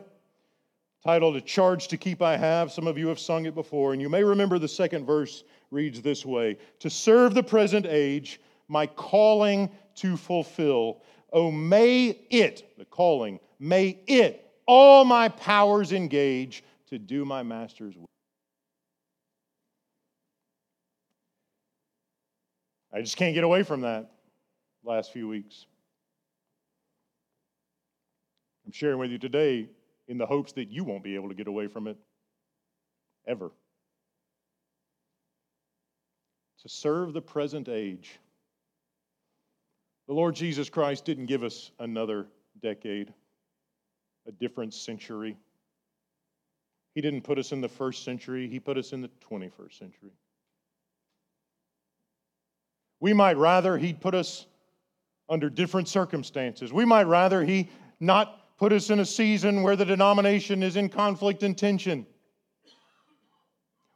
titled 1.05 1.37
A 1.37 1.41
Charge 1.41 1.89
to 1.89 1.99
Keep 1.99 2.23
I 2.23 2.37
Have. 2.37 2.73
Some 2.73 2.87
of 2.87 2.97
you 2.97 3.09
have 3.09 3.19
sung 3.19 3.45
it 3.45 3.55
before, 3.55 3.93
and 3.93 4.01
you 4.01 4.09
may 4.09 4.25
remember 4.25 4.59
the 4.59 4.69
second 4.69 5.05
verse 5.05 5.45
reads 5.71 6.01
this 6.01 6.25
way 6.25 6.57
To 6.81 6.89
serve 6.89 7.35
the 7.35 7.43
present 7.43 7.85
age, 7.85 8.41
my 8.69 8.87
calling 8.87 9.71
to 9.97 10.17
fulfill. 10.17 11.03
Oh, 11.31 11.51
may 11.51 12.19
it, 12.31 12.75
the 12.79 12.87
calling, 12.87 13.39
may 13.59 13.99
it 14.07 14.51
all 14.67 15.05
my 15.05 15.29
powers 15.29 15.93
engage 15.93 16.65
to 16.89 16.99
do 16.99 17.27
my 17.27 17.43
master's 17.43 17.97
will. 17.97 18.07
I 22.95 23.01
just 23.01 23.17
can't 23.17 23.35
get 23.35 23.45
away 23.45 23.63
from 23.63 23.83
that 23.83 24.11
last 24.85 25.13
few 25.13 25.29
weeks. 25.29 25.67
I'm 28.73 28.77
sharing 28.77 28.99
with 28.99 29.11
you 29.11 29.19
today 29.19 29.69
in 30.09 30.17
the 30.17 30.25
hopes 30.25 30.53
that 30.53 30.71
you 30.71 30.83
won't 30.83 31.05
be 31.05 31.15
able 31.15 31.29
to 31.29 31.35
get 31.35 31.47
away 31.47 31.67
from 31.67 31.87
it 31.87 31.99
ever. 33.29 33.51
To 36.63 36.69
serve 36.71 37.13
the 37.13 37.21
present 37.21 37.69
age. 37.69 38.19
The 40.09 40.15
Lord 40.15 40.35
Jesus 40.35 40.71
Christ 40.71 41.05
didn't 41.05 41.27
give 41.27 41.45
us 41.45 41.71
another 41.81 42.29
decade, 42.63 43.13
a 44.27 44.33
different 44.33 44.73
century. 44.73 45.37
He 46.95 47.03
didn't 47.03 47.25
put 47.25 47.39
us 47.39 47.53
in 47.53 47.61
the 47.61 47.69
first 47.69 48.07
century, 48.07 48.49
He 48.49 48.59
put 48.59 48.79
us 48.79 48.95
in 48.95 49.03
the 49.03 49.11
21st 49.31 49.79
century. 49.79 50.13
We 53.01 53.13
might 53.13 53.37
rather 53.37 53.77
He'd 53.77 54.01
put 54.01 54.15
us 54.15 54.47
under 55.29 55.51
different 55.51 55.89
circumstances. 55.89 56.73
We 56.73 56.87
might 56.87 57.07
rather 57.07 57.45
He 57.45 57.69
not 58.01 58.39
put 58.63 58.73
us 58.73 58.91
in 58.91 59.01
a 59.01 59.05
season 59.05 59.65
where 59.65 59.75
the 59.75 59.85
denomination 59.85 60.63
is 60.63 60.77
in 60.77 60.89
conflict 60.89 61.43
and 61.43 61.59
tension. 61.59 62.07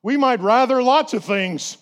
We 0.02 0.16
might 0.16 0.40
rather 0.40 0.82
lots 0.82 1.14
of 1.14 1.24
things. 1.24 1.78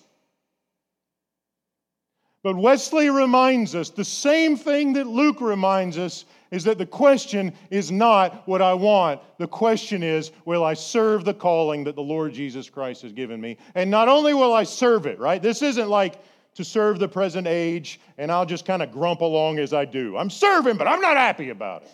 But 2.43 2.57
Wesley 2.57 3.09
reminds 3.09 3.75
us 3.75 3.89
the 3.89 4.05
same 4.05 4.55
thing 4.55 4.93
that 4.93 5.07
Luke 5.07 5.41
reminds 5.41 5.97
us 5.97 6.27
is 6.51 6.63
that 6.65 6.77
the 6.77 6.85
question 6.85 7.55
is 7.71 7.91
not 7.91 8.47
what 8.47 8.61
I 8.61 8.75
want. 8.75 9.23
The 9.39 9.49
question 9.49 10.03
is, 10.03 10.31
will 10.45 10.63
I 10.63 10.75
serve 10.75 11.25
the 11.25 11.33
calling 11.33 11.85
that 11.85 11.97
the 11.97 12.03
Lord 12.03 12.35
Jesus 12.35 12.69
Christ 12.69 13.01
has 13.01 13.13
given 13.13 13.41
me? 13.41 13.57
And 13.75 13.91
not 13.91 14.09
only 14.09 14.35
will 14.35 14.53
I 14.53 14.65
serve 14.65 15.07
it, 15.07 15.19
right? 15.19 15.41
This 15.41 15.63
isn't 15.63 15.89
like 15.89 16.23
to 16.57 16.65
serve 16.65 16.99
the 16.99 17.09
present 17.09 17.47
age 17.47 17.99
and 18.19 18.31
I'll 18.31 18.45
just 18.45 18.67
kind 18.67 18.83
of 18.83 18.93
grump 18.93 19.23
along 19.23 19.59
as 19.59 19.73
I 19.73 19.87
do. 19.87 20.19
I'm 20.19 20.29
serving, 20.29 20.77
but 20.77 20.87
I'm 20.87 21.01
not 21.01 21.17
happy 21.17 21.49
about 21.49 21.85
it. 21.85 21.91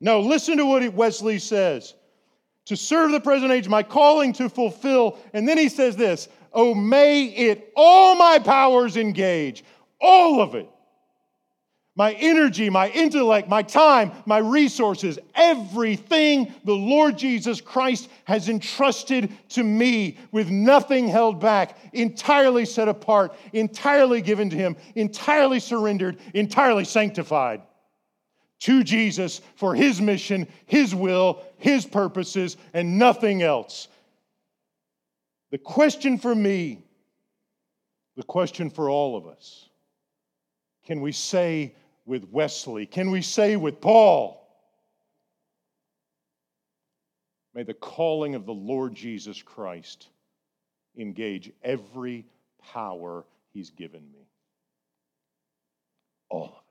No, 0.00 0.20
listen 0.20 0.58
to 0.58 0.66
what 0.66 0.92
Wesley 0.92 1.38
says. 1.38 1.94
To 2.66 2.76
serve 2.76 3.12
the 3.12 3.20
present 3.20 3.52
age, 3.52 3.68
my 3.68 3.82
calling 3.82 4.32
to 4.34 4.48
fulfill. 4.48 5.18
And 5.32 5.48
then 5.48 5.56
he 5.56 5.68
says 5.68 5.96
this 5.96 6.28
Oh, 6.52 6.74
may 6.74 7.24
it 7.24 7.72
all 7.76 8.16
my 8.16 8.38
powers 8.38 8.96
engage, 8.96 9.64
all 10.00 10.40
of 10.40 10.54
it. 10.54 10.68
My 11.98 12.12
energy, 12.12 12.68
my 12.68 12.90
intellect, 12.90 13.48
my 13.48 13.62
time, 13.62 14.12
my 14.26 14.36
resources, 14.36 15.18
everything 15.34 16.52
the 16.64 16.74
Lord 16.74 17.16
Jesus 17.16 17.62
Christ 17.62 18.10
has 18.24 18.50
entrusted 18.50 19.32
to 19.50 19.64
me 19.64 20.18
with 20.30 20.50
nothing 20.50 21.08
held 21.08 21.40
back, 21.40 21.78
entirely 21.94 22.66
set 22.66 22.88
apart, 22.88 23.34
entirely 23.54 24.20
given 24.20 24.50
to 24.50 24.56
Him, 24.56 24.76
entirely 24.94 25.58
surrendered, 25.58 26.18
entirely 26.34 26.84
sanctified 26.84 27.62
to 28.60 28.82
Jesus 28.82 29.40
for 29.56 29.74
His 29.74 30.00
mission, 30.00 30.46
His 30.66 30.94
will, 30.94 31.42
His 31.58 31.86
purposes, 31.86 32.56
and 32.72 32.98
nothing 32.98 33.42
else. 33.42 33.88
The 35.50 35.58
question 35.58 36.18
for 36.18 36.34
me, 36.34 36.82
the 38.16 38.22
question 38.22 38.70
for 38.70 38.90
all 38.90 39.16
of 39.16 39.26
us 39.26 39.68
can 40.86 41.00
we 41.00 41.12
say 41.12 41.74
with 42.04 42.28
Wesley, 42.30 42.86
can 42.86 43.10
we 43.10 43.20
say 43.20 43.56
with 43.56 43.80
Paul, 43.80 44.46
may 47.52 47.64
the 47.64 47.74
calling 47.74 48.36
of 48.36 48.46
the 48.46 48.54
Lord 48.54 48.94
Jesus 48.94 49.42
Christ 49.42 50.06
engage 50.96 51.50
every 51.64 52.24
power 52.72 53.24
he's 53.52 53.70
given 53.70 54.02
me? 54.12 54.28
All 56.28 56.54
of. 56.56 56.65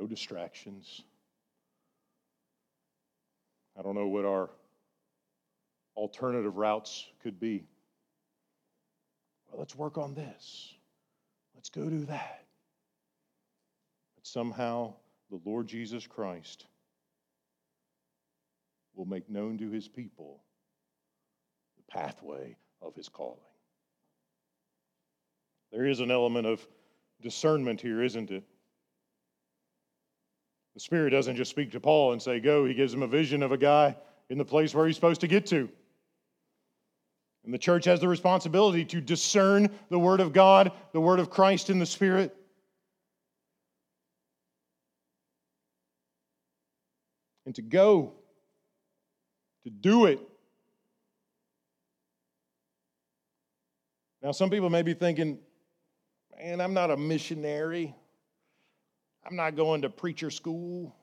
No 0.00 0.06
distractions. 0.06 1.02
I 3.78 3.82
don't 3.82 3.94
know 3.94 4.08
what 4.08 4.24
our 4.24 4.48
alternative 5.94 6.56
routes 6.56 7.06
could 7.22 7.38
be. 7.38 7.66
Well, 9.50 9.58
let's 9.58 9.76
work 9.76 9.98
on 9.98 10.14
this. 10.14 10.72
Let's 11.54 11.68
go 11.68 11.90
do 11.90 12.06
that. 12.06 12.46
But 14.16 14.26
somehow 14.26 14.94
the 15.30 15.40
Lord 15.44 15.66
Jesus 15.66 16.06
Christ 16.06 16.64
will 18.94 19.04
make 19.04 19.28
known 19.28 19.58
to 19.58 19.70
his 19.70 19.86
people 19.86 20.40
the 21.76 21.92
pathway 21.92 22.56
of 22.80 22.94
his 22.94 23.10
calling. 23.10 23.36
There 25.70 25.84
is 25.84 26.00
an 26.00 26.10
element 26.10 26.46
of 26.46 26.66
discernment 27.20 27.82
here, 27.82 28.02
isn't 28.02 28.30
it? 28.30 28.44
The 30.80 30.84
Spirit 30.84 31.10
doesn't 31.10 31.36
just 31.36 31.50
speak 31.50 31.72
to 31.72 31.80
Paul 31.80 32.12
and 32.12 32.22
say, 32.22 32.40
Go. 32.40 32.64
He 32.64 32.72
gives 32.72 32.94
him 32.94 33.02
a 33.02 33.06
vision 33.06 33.42
of 33.42 33.52
a 33.52 33.58
guy 33.58 33.94
in 34.30 34.38
the 34.38 34.46
place 34.46 34.74
where 34.74 34.86
he's 34.86 34.96
supposed 34.96 35.20
to 35.20 35.26
get 35.26 35.44
to. 35.48 35.68
And 37.44 37.52
the 37.52 37.58
church 37.58 37.84
has 37.84 38.00
the 38.00 38.08
responsibility 38.08 38.86
to 38.86 38.98
discern 39.02 39.68
the 39.90 39.98
Word 39.98 40.20
of 40.20 40.32
God, 40.32 40.72
the 40.94 41.00
Word 41.00 41.20
of 41.20 41.28
Christ 41.28 41.68
in 41.68 41.78
the 41.78 41.84
Spirit. 41.84 42.34
And 47.44 47.54
to 47.56 47.62
go, 47.62 48.14
to 49.64 49.70
do 49.70 50.06
it. 50.06 50.18
Now, 54.22 54.32
some 54.32 54.48
people 54.48 54.70
may 54.70 54.80
be 54.80 54.94
thinking, 54.94 55.40
man, 56.38 56.62
I'm 56.62 56.72
not 56.72 56.90
a 56.90 56.96
missionary. 56.96 57.94
I'm 59.26 59.36
not 59.36 59.56
going 59.56 59.82
to 59.82 59.90
preacher 59.90 60.30
school. 60.30 60.94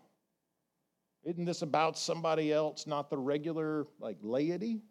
Isn't 1.23 1.45
this 1.45 1.61
about 1.61 1.97
somebody 1.97 2.51
else, 2.51 2.87
not 2.87 3.09
the 3.09 3.17
regular 3.17 3.85
like 3.99 4.17
laity? 4.21 4.81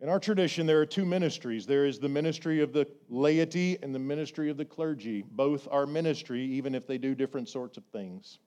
In 0.00 0.08
our 0.08 0.20
tradition, 0.20 0.66
there 0.66 0.80
are 0.80 0.86
two 0.86 1.04
ministries 1.04 1.66
there 1.66 1.84
is 1.84 1.98
the 1.98 2.08
ministry 2.08 2.60
of 2.60 2.72
the 2.72 2.86
laity 3.08 3.78
and 3.82 3.92
the 3.94 3.98
ministry 3.98 4.48
of 4.48 4.56
the 4.56 4.64
clergy. 4.64 5.24
Both 5.28 5.66
are 5.70 5.86
ministry, 5.86 6.42
even 6.44 6.74
if 6.74 6.86
they 6.86 6.98
do 6.98 7.14
different 7.14 7.48
sorts 7.48 7.76
of 7.76 7.84
things. 7.86 8.38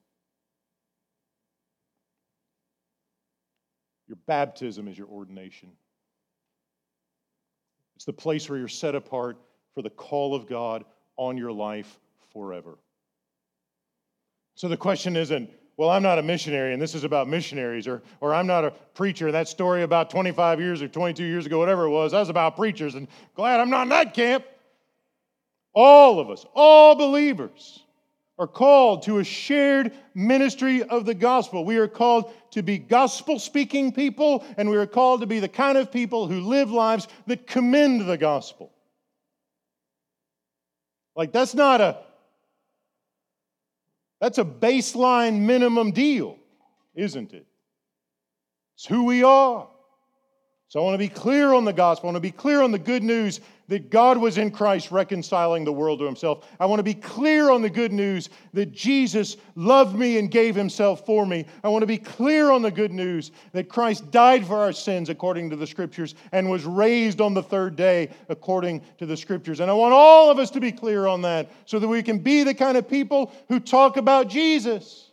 Your 4.08 4.18
baptism 4.28 4.88
is 4.88 4.98
your 4.98 5.08
ordination, 5.08 5.72
it's 7.96 8.06
the 8.06 8.14
place 8.14 8.50
where 8.50 8.58
you're 8.58 8.68
set 8.68 8.96
apart 8.96 9.38
for 9.74 9.82
the 9.82 9.90
call 9.90 10.36
of 10.36 10.48
God 10.48 10.84
on 11.18 11.38
your 11.38 11.52
life 11.52 12.00
forever. 12.34 12.78
So 14.56 14.68
the 14.68 14.78
question 14.78 15.16
isn't, 15.16 15.50
well, 15.78 15.90
I'm 15.90 16.04
not 16.04 16.20
a 16.20 16.24
missionary 16.24 16.74
and 16.74 16.82
this 16.82 16.94
is 16.94 17.04
about 17.04 17.28
missionaries, 17.28 17.88
or, 17.88 18.04
or 18.20 18.36
I'm 18.36 18.46
not 18.46 18.66
a 18.66 18.72
preacher. 18.94 19.32
That 19.32 19.48
story 19.48 19.84
about 19.84 20.10
25 20.10 20.60
years 20.60 20.82
or 20.82 20.88
22 20.88 21.24
years 21.24 21.46
ago, 21.46 21.58
whatever 21.58 21.86
it 21.86 21.90
was, 21.90 22.12
that 22.12 22.20
was 22.20 22.30
about 22.30 22.56
preachers, 22.56 22.96
and 22.96 23.08
glad 23.36 23.60
I'm 23.60 23.70
not 23.70 23.84
in 23.84 23.90
that 23.90 24.14
camp. 24.14 24.46
All 25.74 26.20
of 26.20 26.30
us, 26.30 26.46
all 26.54 26.96
believers, 26.96 27.84
are 28.38 28.48
called 28.48 29.04
to 29.04 29.20
a 29.20 29.24
shared 29.24 29.94
ministry 30.14 30.84
of 30.84 31.06
the 31.06 31.14
gospel. 31.14 31.64
We 31.64 31.78
are 31.78 31.88
called 31.88 32.34
to 32.52 32.62
be 32.62 32.78
gospel 32.78 33.40
speaking 33.40 33.92
people, 33.92 34.44
and 34.58 34.70
we 34.70 34.78
are 34.78 34.88
called 34.88 35.22
to 35.22 35.28
be 35.28 35.40
the 35.40 35.48
kind 35.48 35.78
of 35.78 35.92
people 35.92 36.28
who 36.28 36.42
live 36.42 36.72
lives 36.72 37.08
that 37.28 37.48
commend 37.48 38.08
the 38.08 38.18
gospel. 38.18 38.72
Like, 41.16 41.32
that's 41.32 41.54
not 41.54 41.82
a 41.82 42.00
that's 44.22 44.38
a 44.38 44.46
baseline 44.46 45.40
minimum 45.40 45.92
deal, 45.92 46.38
isn't 46.94 47.34
it? 47.34 47.48
It's 48.76 48.86
who 48.86 49.06
we 49.06 49.24
are, 49.24 49.68
So 50.72 50.80
I 50.80 50.84
want 50.84 50.94
to 50.94 51.00
be 51.00 51.10
clear 51.10 51.52
on 51.52 51.66
the 51.66 51.74
gospel. 51.74 52.08
I 52.08 52.14
want 52.14 52.24
to 52.24 52.32
be 52.32 52.32
clear 52.32 52.62
on 52.62 52.72
the 52.72 52.80
good 52.80 53.04
news 53.04 53.42
that 53.68 53.90
God 53.90 54.18
was 54.18 54.38
in 54.38 54.52
Christ 54.52 54.90
reconciling 54.90 55.66
the 55.66 55.74
world 55.74 56.00
to 56.00 56.06
himself. 56.06 56.48
I 56.62 56.66
want 56.66 56.80
to 56.80 56.84
be 56.84 56.94
clear 56.94 57.52
on 57.52 57.62
the 57.62 57.70
good 57.70 57.92
news 57.92 58.30
that 58.54 58.72
Jesus 58.72 59.36
loved 59.56 59.98
me 59.98 60.18
and 60.18 60.32
gave 60.32 60.56
himself 60.56 61.06
for 61.06 61.26
me. 61.26 61.46
I 61.62 61.68
want 61.68 61.82
to 61.82 61.88
be 61.88 61.98
clear 61.98 62.52
on 62.52 62.62
the 62.62 62.72
good 62.72 62.94
news 62.94 63.34
that 63.52 63.68
Christ 63.68 64.12
died 64.12 64.48
for 64.48 64.60
our 64.60 64.72
sins 64.72 65.10
according 65.10 65.50
to 65.50 65.58
the 65.58 65.68
scriptures 65.68 66.16
and 66.32 66.50
was 66.50 66.64
raised 66.64 67.20
on 67.20 67.34
the 67.34 67.44
third 67.44 67.76
day 67.76 68.10
according 68.30 68.82
to 69.00 69.06
the 69.06 69.18
scriptures. 69.18 69.60
And 69.60 69.70
I 69.70 69.74
want 69.74 69.94
all 69.94 70.32
of 70.32 70.40
us 70.40 70.52
to 70.52 70.62
be 70.62 70.72
clear 70.72 71.06
on 71.06 71.24
that 71.24 71.52
so 71.66 71.80
that 71.80 71.88
we 71.90 72.02
can 72.02 72.20
be 72.20 72.44
the 72.44 72.54
kind 72.54 72.78
of 72.78 72.88
people 72.88 73.34
who 73.50 73.60
talk 73.60 73.98
about 73.98 74.30
Jesus. 74.30 75.12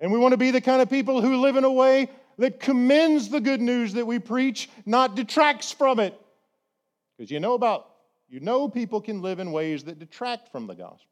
And 0.00 0.10
we 0.10 0.18
want 0.18 0.32
to 0.32 0.38
be 0.38 0.52
the 0.52 0.62
kind 0.62 0.80
of 0.80 0.88
people 0.88 1.20
who 1.20 1.42
live 1.42 1.56
in 1.56 1.64
a 1.64 1.70
way 1.70 2.08
that 2.40 2.58
commends 2.58 3.28
the 3.28 3.40
good 3.40 3.60
news 3.60 3.92
that 3.92 4.06
we 4.06 4.18
preach, 4.18 4.70
not 4.86 5.14
detracts 5.14 5.70
from 5.70 6.00
it. 6.00 6.18
Because 7.16 7.30
you 7.30 7.38
know 7.38 7.52
about, 7.52 7.86
you 8.30 8.40
know, 8.40 8.66
people 8.66 9.02
can 9.02 9.20
live 9.20 9.40
in 9.40 9.52
ways 9.52 9.84
that 9.84 9.98
detract 9.98 10.50
from 10.50 10.66
the 10.66 10.74
gospel. 10.74 11.09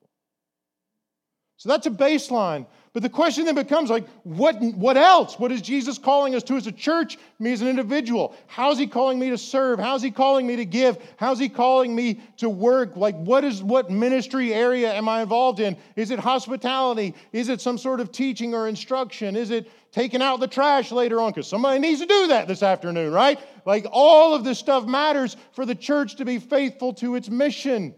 So 1.59 1.69
that's 1.69 1.87
a 1.87 1.91
baseline. 1.91 2.67
But 2.93 3.03
the 3.03 3.09
question 3.09 3.45
then 3.45 3.57
becomes 3.57 3.91
like, 3.91 4.09
what, 4.23 4.61
what 4.61 4.97
else? 4.97 5.41
What 5.41 5.51
is 5.51 5.61
Jesus 5.61 5.99
calling 5.99 6.37
us 6.37 6.45
to 6.45 6.57
as 6.57 6.69
a 6.69 6.73
church, 6.73 7.19
me 7.41 7.53
as 7.53 7.61
an 7.61 7.69
individual? 7.69 8.35
How's 8.47 8.79
he 8.79 8.87
calling 8.87 9.19
me 9.19 9.31
to 9.31 9.39
serve? 9.39 9.81
How's 9.81 10.01
he 10.01 10.13
calling 10.13 10.47
me 10.47 10.55
to 10.55 10.65
give? 10.65 10.99
How's 11.17 11.41
he 11.41 11.49
calling 11.49 11.95
me 11.95 12.21
to 12.37 12.49
work? 12.49 12.97
Like, 12.97 13.17
what 13.17 13.43
is 13.43 13.61
what 13.61 13.91
ministry 13.91 14.55
area 14.55 14.93
am 14.95 15.09
I 15.09 15.21
involved 15.23 15.59
in? 15.59 15.77
Is 15.97 16.13
it 16.13 16.21
hospitality? 16.21 17.15
Is 17.33 17.49
it 17.49 17.61
some 17.61 17.77
sort 17.77 17.99
of 17.99 18.13
teaching 18.13 18.55
or 18.55 18.69
instruction? 18.69 19.35
Is 19.35 19.51
it 19.51 19.69
taking 19.91 20.23
out 20.23 20.39
the 20.39 20.49
trash 20.49 20.93
later 20.93 21.21
on? 21.21 21.33
Because 21.33 21.49
somebody 21.49 21.81
needs 21.81 22.01
to 22.01 22.07
do 22.07 22.29
that 22.29 22.47
this 22.47 22.63
afternoon, 22.63 23.13
right? 23.13 23.39
Like 23.65 23.85
all 23.91 24.33
of 24.33 24.45
this 24.45 24.61
stuff 24.61 24.87
matters 24.87 25.37
for 25.53 25.67
the 25.67 25.75
church 25.75 26.17
to 26.17 26.25
be 26.25 26.39
faithful 26.39 26.95
to 26.95 27.17
its 27.17 27.29
mission. 27.29 27.97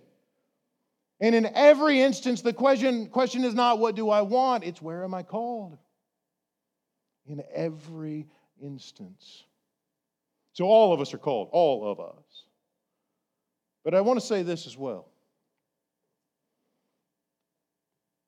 And 1.20 1.34
in 1.34 1.46
every 1.54 2.00
instance, 2.00 2.40
the 2.40 2.52
question, 2.52 3.08
question 3.08 3.44
is 3.44 3.54
not 3.54 3.78
what 3.78 3.94
do 3.94 4.08
I 4.08 4.22
want, 4.22 4.64
it's 4.64 4.80
where 4.80 5.04
am 5.04 5.14
I 5.14 5.22
called? 5.22 5.76
In 7.26 7.42
every 7.54 8.26
instance. 8.62 9.44
So 10.54 10.64
all 10.64 10.92
of 10.92 11.00
us 11.00 11.12
are 11.12 11.18
called, 11.18 11.50
all 11.52 11.90
of 11.90 12.00
us. 12.00 12.44
But 13.84 13.94
I 13.94 14.00
want 14.00 14.18
to 14.18 14.26
say 14.26 14.42
this 14.42 14.66
as 14.66 14.76
well. 14.76 15.06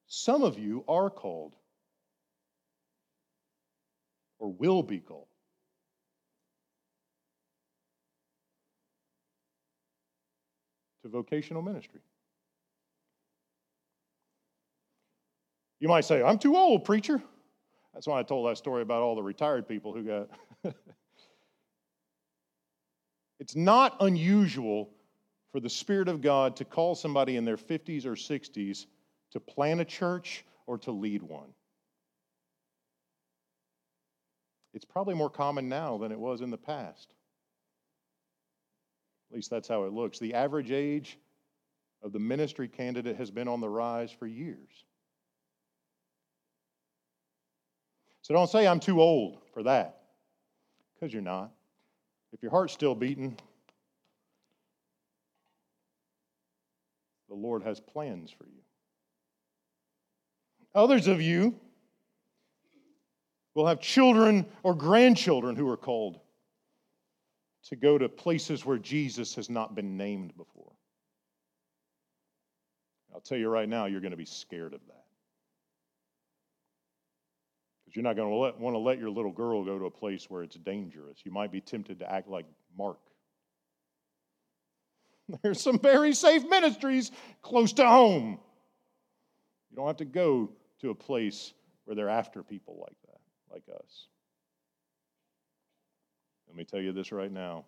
Some 0.06 0.42
of 0.42 0.58
you 0.58 0.84
are 0.86 1.08
called 1.08 1.54
or 4.38 4.52
will 4.52 4.82
be 4.82 4.98
called. 4.98 5.26
To 11.02 11.08
vocational 11.08 11.62
ministry. 11.62 12.00
You 15.82 15.88
might 15.88 16.04
say, 16.04 16.22
I'm 16.22 16.38
too 16.38 16.56
old, 16.56 16.84
preacher. 16.84 17.20
That's 17.92 18.06
why 18.06 18.20
I 18.20 18.22
told 18.22 18.48
that 18.48 18.56
story 18.56 18.82
about 18.82 19.02
all 19.02 19.16
the 19.16 19.22
retired 19.22 19.66
people 19.66 19.92
who 19.92 20.04
got. 20.04 20.28
it's 23.40 23.56
not 23.56 23.96
unusual 23.98 24.90
for 25.50 25.58
the 25.58 25.68
Spirit 25.68 26.06
of 26.06 26.20
God 26.20 26.54
to 26.54 26.64
call 26.64 26.94
somebody 26.94 27.34
in 27.34 27.44
their 27.44 27.56
50s 27.56 28.06
or 28.06 28.12
60s 28.12 28.86
to 29.32 29.40
plan 29.40 29.80
a 29.80 29.84
church 29.84 30.44
or 30.68 30.78
to 30.78 30.92
lead 30.92 31.20
one. 31.20 31.52
It's 34.74 34.84
probably 34.84 35.14
more 35.14 35.30
common 35.30 35.68
now 35.68 35.98
than 35.98 36.12
it 36.12 36.18
was 36.18 36.42
in 36.42 36.50
the 36.50 36.56
past. 36.56 37.12
At 39.32 39.34
least 39.34 39.50
that's 39.50 39.66
how 39.66 39.82
it 39.82 39.92
looks. 39.92 40.20
The 40.20 40.34
average 40.34 40.70
age 40.70 41.18
of 42.04 42.12
the 42.12 42.20
ministry 42.20 42.68
candidate 42.68 43.16
has 43.16 43.32
been 43.32 43.48
on 43.48 43.60
the 43.60 43.68
rise 43.68 44.12
for 44.12 44.28
years. 44.28 44.84
So 48.22 48.32
don't 48.34 48.48
say 48.48 48.66
I'm 48.66 48.80
too 48.80 49.00
old 49.00 49.38
for 49.52 49.64
that, 49.64 50.00
because 50.94 51.12
you're 51.12 51.22
not. 51.22 51.50
If 52.32 52.42
your 52.42 52.52
heart's 52.52 52.72
still 52.72 52.94
beating, 52.94 53.36
the 57.28 57.34
Lord 57.34 57.62
has 57.64 57.80
plans 57.80 58.30
for 58.30 58.44
you. 58.44 58.62
Others 60.74 61.08
of 61.08 61.20
you 61.20 61.58
will 63.54 63.66
have 63.66 63.80
children 63.80 64.46
or 64.62 64.74
grandchildren 64.74 65.56
who 65.56 65.68
are 65.68 65.76
called 65.76 66.20
to 67.64 67.76
go 67.76 67.98
to 67.98 68.08
places 68.08 68.64
where 68.64 68.78
Jesus 68.78 69.34
has 69.34 69.50
not 69.50 69.74
been 69.74 69.96
named 69.96 70.36
before. 70.36 70.72
I'll 73.14 73.20
tell 73.20 73.36
you 73.36 73.48
right 73.48 73.68
now, 73.68 73.86
you're 73.86 74.00
going 74.00 74.12
to 74.12 74.16
be 74.16 74.24
scared 74.24 74.72
of 74.72 74.80
that. 74.86 75.01
Because 77.92 77.96
you're 77.96 78.08
not 78.08 78.16
going 78.16 78.54
to 78.54 78.62
want 78.62 78.74
to 78.74 78.78
let 78.78 78.98
your 78.98 79.10
little 79.10 79.32
girl 79.32 79.62
go 79.64 79.78
to 79.78 79.84
a 79.84 79.90
place 79.90 80.30
where 80.30 80.42
it's 80.42 80.56
dangerous. 80.56 81.18
You 81.24 81.30
might 81.30 81.52
be 81.52 81.60
tempted 81.60 81.98
to 81.98 82.10
act 82.10 82.26
like 82.26 82.46
Mark. 82.76 83.00
There's 85.42 85.60
some 85.60 85.78
very 85.78 86.14
safe 86.14 86.42
ministries 86.48 87.10
close 87.42 87.74
to 87.74 87.86
home. 87.86 88.38
You 89.70 89.76
don't 89.76 89.86
have 89.86 89.98
to 89.98 90.06
go 90.06 90.52
to 90.80 90.88
a 90.88 90.94
place 90.94 91.52
where 91.84 91.94
they're 91.94 92.08
after 92.08 92.42
people 92.42 92.78
like 92.80 92.96
that, 93.08 93.20
like 93.50 93.64
us. 93.78 94.06
Let 96.48 96.56
me 96.56 96.64
tell 96.64 96.80
you 96.80 96.92
this 96.92 97.12
right 97.12 97.32
now. 97.32 97.66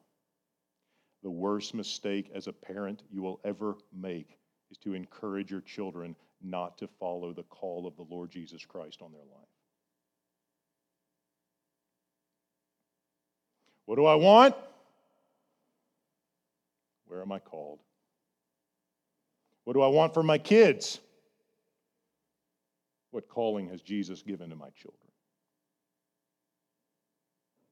The 1.22 1.30
worst 1.30 1.74
mistake 1.74 2.30
as 2.34 2.46
a 2.46 2.52
parent 2.52 3.02
you 3.10 3.20
will 3.20 3.40
ever 3.44 3.76
make 3.94 4.38
is 4.70 4.78
to 4.78 4.94
encourage 4.94 5.50
your 5.50 5.62
children 5.62 6.16
not 6.42 6.78
to 6.78 6.88
follow 6.98 7.34
the 7.34 7.42
call 7.44 7.86
of 7.86 7.96
the 7.96 8.06
Lord 8.10 8.30
Jesus 8.30 8.64
Christ 8.64 9.02
on 9.02 9.12
their 9.12 9.20
life. 9.20 9.53
What 13.86 13.96
do 13.96 14.06
I 14.06 14.14
want? 14.14 14.54
Where 17.06 17.20
am 17.20 17.32
I 17.32 17.38
called? 17.38 17.80
What 19.64 19.74
do 19.74 19.82
I 19.82 19.88
want 19.88 20.14
for 20.14 20.22
my 20.22 20.38
kids? 20.38 21.00
What 23.10 23.28
calling 23.28 23.68
has 23.68 23.80
Jesus 23.80 24.22
given 24.22 24.50
to 24.50 24.56
my 24.56 24.70
children? 24.70 24.98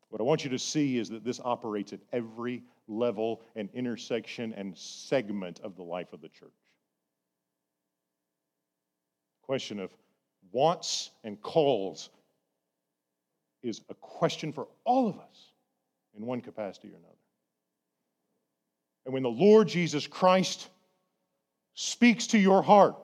What 0.08 0.20
I 0.20 0.24
want 0.24 0.44
you 0.44 0.50
to 0.50 0.58
see 0.58 0.98
is 0.98 1.08
that 1.08 1.24
this 1.24 1.40
operates 1.42 1.92
at 1.94 2.00
every 2.12 2.62
level 2.86 3.40
and 3.56 3.70
intersection 3.72 4.52
and 4.52 4.76
segment 4.76 5.60
of 5.60 5.74
the 5.74 5.82
life 5.82 6.12
of 6.12 6.20
the 6.20 6.28
church. 6.28 6.50
Question 9.42 9.80
of 9.80 9.90
wants 10.52 11.10
and 11.24 11.40
calls 11.40 12.10
is 13.62 13.80
a 13.88 13.94
question 13.94 14.52
for 14.52 14.68
all 14.84 15.08
of 15.08 15.18
us 15.18 15.51
in 16.16 16.26
one 16.26 16.40
capacity 16.40 16.88
or 16.88 16.96
another. 16.96 17.16
And 19.04 19.14
when 19.14 19.22
the 19.22 19.28
Lord 19.28 19.68
Jesus 19.68 20.06
Christ 20.06 20.68
speaks 21.74 22.28
to 22.28 22.38
your 22.38 22.62
heart, 22.62 22.96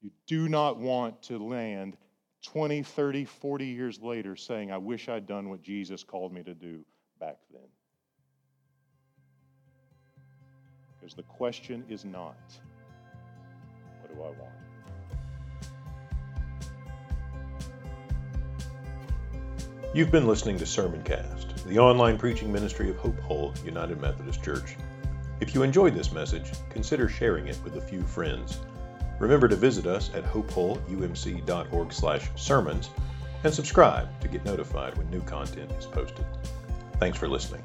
you 0.00 0.10
do 0.26 0.48
not 0.48 0.78
want 0.78 1.22
to 1.22 1.38
land 1.38 1.96
20, 2.44 2.82
30, 2.82 3.24
40 3.24 3.66
years 3.66 4.00
later 4.00 4.36
saying, 4.36 4.70
I 4.72 4.78
wish 4.78 5.08
I'd 5.08 5.26
done 5.26 5.48
what 5.48 5.62
Jesus 5.62 6.02
called 6.02 6.32
me 6.32 6.42
to 6.44 6.54
do 6.54 6.84
back 7.20 7.36
then. 7.52 7.60
Because 10.98 11.14
the 11.14 11.22
question 11.24 11.84
is 11.88 12.04
not, 12.04 12.36
what 14.00 14.14
do 14.14 14.22
I 14.22 14.28
want? 14.28 14.67
You've 19.94 20.10
been 20.10 20.26
listening 20.26 20.58
to 20.58 20.66
Sermoncast, 20.66 21.64
the 21.64 21.78
online 21.78 22.18
preaching 22.18 22.52
ministry 22.52 22.90
of 22.90 22.98
Hope 22.98 23.18
Hull 23.20 23.54
United 23.64 23.98
Methodist 23.98 24.42
Church. 24.42 24.76
If 25.40 25.54
you 25.54 25.62
enjoyed 25.62 25.94
this 25.94 26.12
message, 26.12 26.52
consider 26.68 27.08
sharing 27.08 27.46
it 27.46 27.58
with 27.64 27.76
a 27.76 27.80
few 27.80 28.02
friends. 28.02 28.60
Remember 29.18 29.48
to 29.48 29.56
visit 29.56 29.86
us 29.86 30.10
at 30.12 30.24
hopehullumc.org/sermons 30.24 32.90
and 33.44 33.54
subscribe 33.54 34.20
to 34.20 34.28
get 34.28 34.44
notified 34.44 34.98
when 34.98 35.08
new 35.08 35.22
content 35.22 35.72
is 35.78 35.86
posted. 35.86 36.26
Thanks 37.00 37.16
for 37.16 37.26
listening. 37.26 37.62